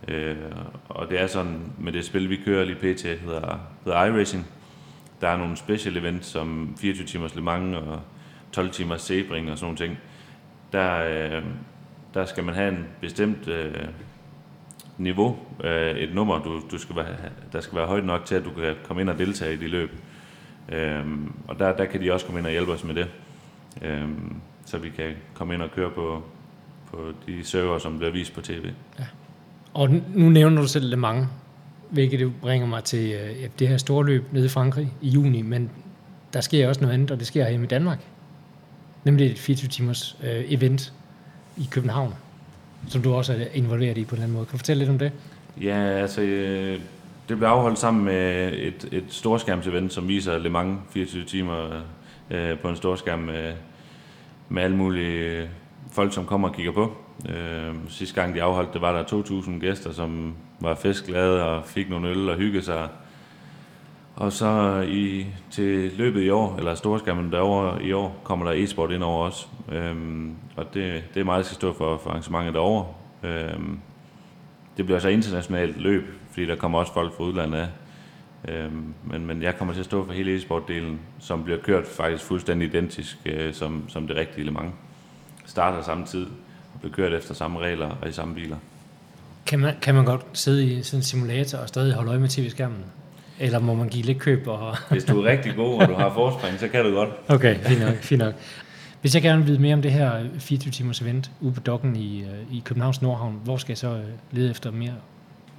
[0.07, 0.35] Øh,
[0.89, 3.01] og det er sådan, med det spil, vi kører lige pt.
[3.03, 4.47] hedder, hedder iRacing,
[5.21, 7.99] der er nogle special events som 24 timers Le Mans og
[8.51, 9.97] 12 timers Sebring og sådan nogle ting.
[10.71, 11.43] Der, øh,
[12.13, 13.73] der skal man have en bestemt øh,
[14.97, 17.15] niveau, øh, et nummer, du, du skal være,
[17.53, 19.67] der skal være højt nok til, at du kan komme ind og deltage i de
[19.67, 19.91] løb.
[20.69, 21.05] Øh,
[21.47, 23.07] og der, der kan de også komme ind og hjælpe os med det.
[23.81, 24.07] Øh,
[24.65, 26.23] så vi kan komme ind og køre på,
[26.91, 28.65] på de server, som bliver vist på tv.
[28.99, 29.05] Ja.
[29.73, 31.27] Og nu nævner du selv Le Mans
[31.89, 35.41] hvilket det bringer mig til øh, det her store løb nede i Frankrig i juni,
[35.41, 35.69] men
[36.33, 37.99] der sker også noget andet, og det sker hjemme i Danmark.
[39.03, 40.93] Nemlig et 24 timers øh, event
[41.57, 42.13] i København,
[42.87, 44.45] som du også er involveret i på en eller anden måde.
[44.45, 45.11] Kan du fortælle lidt om det?
[45.61, 46.79] Ja, altså øh,
[47.29, 51.81] det blev afholdt sammen med et, et storskærmsevent, som viser Le Mans 24 timer
[52.31, 53.53] øh, på en storskærm med,
[54.49, 55.49] med alle mulige
[55.91, 56.97] folk, som kommer og kigger på.
[57.29, 61.89] Øh, sidste gang de afholdt det, var der 2.000 gæster, som var festglade og fik
[61.89, 62.87] nogle øl og hyggede sig.
[64.15, 68.91] Og så i, til løbet i år, eller storskærmen derovre i år, kommer der e-sport
[68.91, 69.49] ind over os.
[69.71, 72.87] Øhm, og det, det er meget, der skal stå for, for arrangementet derovre.
[73.23, 73.79] Øhm,
[74.77, 77.67] det bliver så internationalt løb, fordi der kommer også folk fra udlandet af.
[78.47, 82.23] Øhm, men, men jeg kommer til at stå for hele e-sportdelen, som bliver kørt faktisk
[82.23, 84.73] fuldstændig identisk øh, som, som det rigtige Le Mans.
[85.45, 86.25] Starter samme tid
[86.73, 88.57] og bliver kørt efter samme regler og i samme biler.
[89.45, 92.29] Kan man, kan man godt sidde i sådan en simulator og stadig holde øje med
[92.29, 92.85] tv-skærmen?
[93.39, 94.47] Eller må man give lidt køb?
[94.47, 97.09] Og Hvis du er rigtig god, og du har forspring, så kan du godt.
[97.27, 98.33] Okay, fint nok, fint nok.
[99.01, 101.95] Hvis jeg gerne vil vide mere om det her 24 timers event ude på dokken
[101.95, 104.93] i, øh, i Københavns Nordhavn, hvor skal jeg så øh, lede efter mere?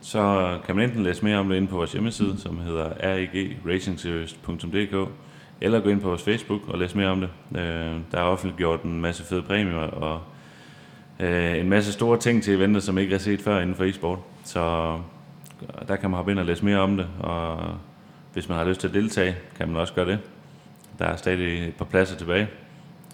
[0.00, 5.10] Så kan man enten læse mere om det inde på vores hjemmeside, som hedder regracingseries.dk,
[5.60, 7.28] eller gå ind på vores Facebook og læse mere om det.
[7.60, 10.20] Øh, der er offentliggjort en masse fede præmier og
[11.20, 14.18] øh, en masse store ting til eventet, som ikke er set før inden for e-sport.
[14.44, 14.92] Så
[15.88, 17.58] der kan man hoppe ind og læse mere om det, og
[18.32, 20.18] hvis man har lyst til at deltage, kan man også gøre det.
[20.98, 22.48] Der er stadig et par pladser tilbage,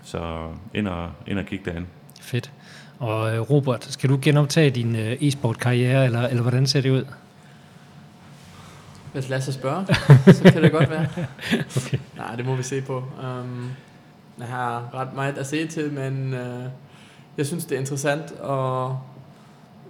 [0.02, 1.86] så ind og, ind og kig derinde.
[2.20, 2.52] Fedt.
[2.98, 7.04] Og øh, Robert, skal du genoptage din øh, e-sport-karriere, eller, eller hvordan ser det ud?
[9.12, 9.84] Hvis Lasse spørger,
[10.32, 11.06] så kan det godt være.
[11.86, 11.98] okay.
[12.16, 12.96] Nej, det må vi se på.
[12.96, 13.70] Um,
[14.38, 16.64] jeg har ret meget at se til, men uh,
[17.36, 19.00] jeg synes, det er interessant, og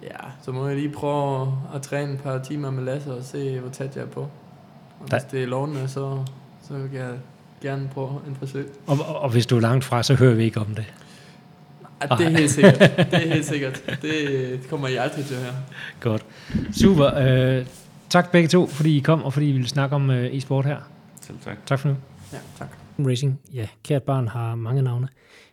[0.02, 3.60] ja, så må jeg lige prøve at træne et par timer med Lasse og se,
[3.60, 4.20] hvor tæt jeg er på.
[5.00, 6.24] Og hvis det er lovende, så,
[6.68, 7.14] så vil jeg
[7.62, 8.68] gerne prøve en forsøg.
[8.86, 10.92] Og, og, og hvis du er langt fra, så hører vi ikke om det.
[12.10, 12.78] Ja, det er helt sikkert.
[12.78, 13.98] Det er helt sikkert.
[14.02, 15.54] Det kommer I aldrig til at høre.
[16.00, 16.24] Godt.
[16.72, 17.14] Super.
[17.14, 17.66] Øh,
[18.10, 20.76] tak begge to, fordi I kom, og fordi I ville snakke om øh, e-sport her.
[21.20, 21.66] Selv tak.
[21.66, 21.96] Tak for nu.
[22.32, 22.68] Ja, tak.
[22.98, 25.08] Racing, ja, kært barn har mange navne.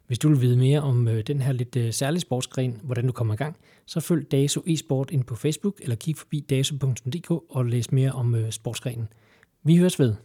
[0.07, 3.11] Hvis du vil vide mere om øh, den her lidt øh, særlige sportsgren, hvordan du
[3.11, 3.55] kommer i gang,
[3.89, 8.35] så følg DASO eSport ind på Facebook eller kig forbi daso.dk og læs mere om
[8.35, 9.07] øh, sportsgrenen.
[9.63, 10.15] Vi høres ved.